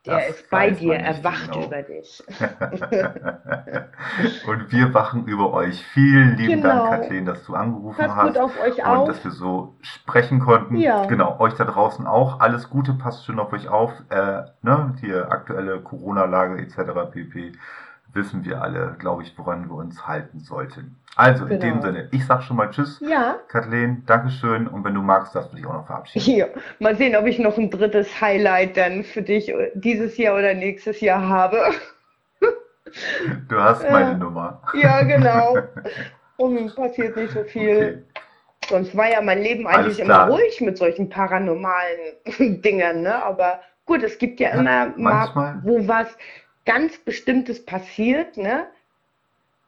Der 0.06 0.28
ist 0.28 0.50
bei 0.50 0.70
dir, 0.70 0.96
er 0.96 1.24
wacht 1.24 1.50
genau. 1.50 1.64
über 1.66 1.80
dich. 1.82 2.22
Und 4.46 4.70
wir 4.70 4.92
wachen 4.92 5.24
über 5.24 5.54
euch. 5.54 5.82
Vielen 5.94 6.36
lieben 6.36 6.60
Genau. 6.60 6.90
Dank, 6.90 7.02
Kathleen, 7.02 7.24
dass 7.24 7.42
du 7.44 7.54
angerufen 7.54 7.96
Passt 7.96 8.14
hast. 8.14 8.26
gut 8.34 8.38
auf 8.38 8.60
euch 8.60 8.76
und 8.78 8.84
auf. 8.84 9.08
dass 9.08 9.24
wir 9.24 9.30
so 9.30 9.76
sprechen 9.80 10.40
konnten. 10.40 10.76
Ja. 10.76 11.06
Genau, 11.06 11.40
euch 11.40 11.54
da 11.54 11.64
draußen 11.64 12.06
auch. 12.06 12.40
Alles 12.40 12.68
Gute, 12.68 12.92
passt 12.92 13.24
schön 13.24 13.38
auf 13.38 13.50
euch 13.54 13.68
auf. 13.68 13.92
Äh, 14.10 14.42
ne, 14.62 14.94
die 15.00 15.14
aktuelle 15.14 15.80
Corona-Lage 15.80 16.58
etc. 16.60 16.76
pp. 17.10 17.52
Wissen 18.14 18.44
wir 18.44 18.62
alle, 18.62 18.96
glaube 18.98 19.22
ich, 19.22 19.36
woran 19.36 19.68
wir 19.68 19.74
uns 19.74 20.06
halten 20.06 20.38
sollten. 20.40 20.96
Also, 21.16 21.44
in 21.46 21.58
Genau. 21.60 21.74
dem 21.74 21.82
Sinne, 21.82 22.08
ich 22.12 22.24
sag 22.26 22.42
schon 22.42 22.56
mal 22.56 22.70
Tschüss. 22.70 23.00
Ja, 23.00 23.36
Kathleen, 23.48 24.04
Dankeschön. 24.06 24.66
Und 24.68 24.84
wenn 24.84 24.94
du 24.94 25.02
magst, 25.02 25.34
darfst 25.34 25.52
du 25.52 25.56
dich 25.56 25.66
auch 25.66 25.72
noch 25.74 25.86
verabschieden. 25.86 26.24
hier. 26.24 26.48
Mal 26.78 26.96
sehen, 26.96 27.14
ob 27.16 27.26
ich 27.26 27.38
noch 27.38 27.58
ein 27.58 27.70
drittes 27.70 28.20
Highlight 28.20 28.76
dann 28.76 29.04
für 29.04 29.22
dich 29.22 29.52
dieses 29.74 30.16
Jahr 30.16 30.36
oder 30.36 30.54
nächstes 30.54 31.00
Jahr 31.00 31.28
habe. 31.28 31.60
Du 33.48 33.60
hast 33.60 33.82
meine 33.90 34.16
Nummer. 34.16 34.62
Ja, 34.74 35.02
genau. 35.02 35.56
Und 36.36 36.74
passiert 36.76 37.16
nicht 37.16 37.32
so 37.32 37.42
viel. 37.42 38.04
Okay. 38.12 38.68
Sonst 38.68 38.96
war 38.96 39.10
ja 39.10 39.20
mein 39.20 39.42
Leben 39.42 39.66
eigentlich 39.66 39.98
immer 39.98 40.28
ruhig 40.28 40.60
mit 40.60 40.78
solchen 40.78 41.08
paranormalen 41.08 41.98
Dingern, 42.62 43.02
ne? 43.02 43.22
Aber 43.24 43.60
gut, 43.84 44.02
es 44.04 44.16
gibt 44.18 44.38
ja 44.38 44.50
immer 44.50 44.62
mal, 44.62 44.94
manchmal. 44.96 45.60
wo 45.64 45.88
was 45.88 46.16
ganz 46.66 46.98
Bestimmtes 46.98 47.64
passiert, 47.64 48.36
ne? 48.36 48.66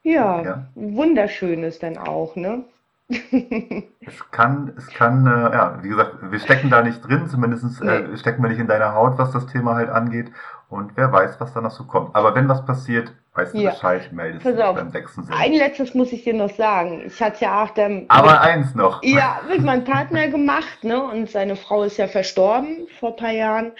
Ja, 0.02 0.42
Ja. 0.42 0.66
wunderschönes 0.74 1.78
dann 1.78 1.98
auch, 1.98 2.36
ne? 2.36 2.64
Es 4.08 4.30
kann, 4.30 4.72
es 4.76 4.86
kann, 4.88 5.26
äh, 5.26 5.30
ja, 5.54 5.78
wie 5.82 5.88
gesagt, 5.88 6.16
wir 6.30 6.38
stecken 6.38 6.70
da 6.70 6.82
nicht 6.82 7.00
drin, 7.06 7.28
zumindest 7.28 7.80
äh, 7.82 8.00
Nee. 8.02 8.16
stecken 8.16 8.42
wir 8.42 8.50
nicht 8.50 8.60
in 8.60 8.68
deiner 8.68 8.94
Haut, 8.94 9.18
was 9.18 9.32
das 9.32 9.46
Thema 9.46 9.74
halt 9.74 9.90
angeht. 9.90 10.30
Und 10.68 10.96
wer 10.96 11.12
weiß, 11.12 11.38
was 11.40 11.52
da 11.54 11.60
noch 11.60 11.70
so 11.70 11.84
kommt. 11.84 12.14
Aber 12.16 12.34
wenn 12.34 12.48
was 12.48 12.64
passiert, 12.66 13.12
weißt 13.34 13.54
du 13.54 13.58
Ja. 13.58 13.70
Bescheid, 13.70 14.12
meldest 14.12 14.44
Pass 14.44 14.54
dich 14.54 14.64
auf. 14.64 14.74
beim 14.76 14.90
sechsten 14.90 15.22
Sinn. 15.24 15.34
Ein 15.34 15.52
letztes 15.52 15.94
muss 15.94 16.12
ich 16.12 16.24
dir 16.24 16.34
noch 16.34 16.50
sagen. 16.56 17.02
Ich 17.06 17.20
hatte 17.22 17.44
ja 17.44 17.62
auch 17.64 17.70
dann 17.70 18.04
Aber 18.08 18.40
eins 18.40 18.74
noch. 18.74 19.00
Ja, 19.04 19.40
mit 19.48 19.62
meinem 19.62 19.84
Partner 19.84 20.26
gemacht, 20.28 20.82
ne? 20.82 21.00
Und 21.04 21.30
seine 21.30 21.54
Frau 21.54 21.84
ist 21.84 21.96
ja 21.98 22.08
verstorben 22.08 22.88
vor 22.98 23.10
ein 23.10 23.16
paar 23.16 23.30
Jahren. 23.32 23.72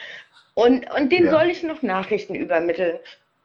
Und, 0.56 0.90
und 0.98 1.12
den 1.12 1.26
Ja. 1.26 1.30
soll 1.32 1.50
ich 1.50 1.62
noch 1.62 1.82
Nachrichten 1.82 2.34
übermitteln. 2.34 2.98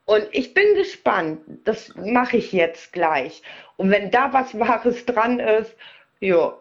Und 0.06 0.26
ich 0.32 0.54
bin 0.54 0.64
gespannt. 0.74 1.40
Das 1.64 1.94
mache 1.94 2.38
ich 2.38 2.52
jetzt 2.52 2.92
gleich. 2.94 3.42
Und 3.76 3.90
wenn 3.90 4.10
da 4.10 4.32
was 4.32 4.58
Wahres 4.58 5.04
dran 5.04 5.38
ist, 5.38 5.74
ja, 6.20 6.54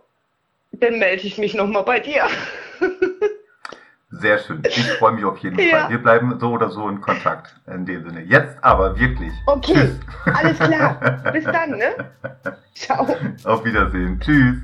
dann 0.73 0.99
melde 0.99 1.23
ich 1.25 1.37
mich 1.37 1.53
nochmal 1.53 1.83
bei 1.83 2.01
dir. 2.01 2.25
Sehr 4.11 4.39
schön. 4.39 4.61
Ich 4.67 4.83
freue 4.99 5.13
mich 5.13 5.23
auf 5.23 5.37
jeden 5.37 5.57
Ja. 5.57 5.79
Fall. 5.83 5.89
Wir 5.91 5.97
bleiben 5.99 6.37
so 6.37 6.49
oder 6.51 6.69
so 6.69 6.89
in 6.89 6.99
Kontakt. 6.99 7.55
In 7.67 7.85
dem 7.85 8.03
Sinne. 8.03 8.21
Jetzt 8.23 8.61
aber 8.61 8.99
wirklich. 8.99 9.31
Okay, 9.47 9.73
Tschüss. 9.73 9.99
alles 10.25 10.59
klar. 10.59 11.31
Bis 11.31 11.45
dann, 11.45 11.69
ne? 11.77 12.11
Ciao. 12.75 13.07
Auf 13.45 13.63
Wiedersehen. 13.63 14.19
Tschüss. 14.19 14.57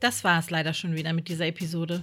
Das 0.00 0.24
war 0.24 0.38
es 0.38 0.48
leider 0.48 0.72
schon 0.72 0.94
wieder 0.96 1.12
mit 1.12 1.28
dieser 1.28 1.46
Episode. 1.46 2.02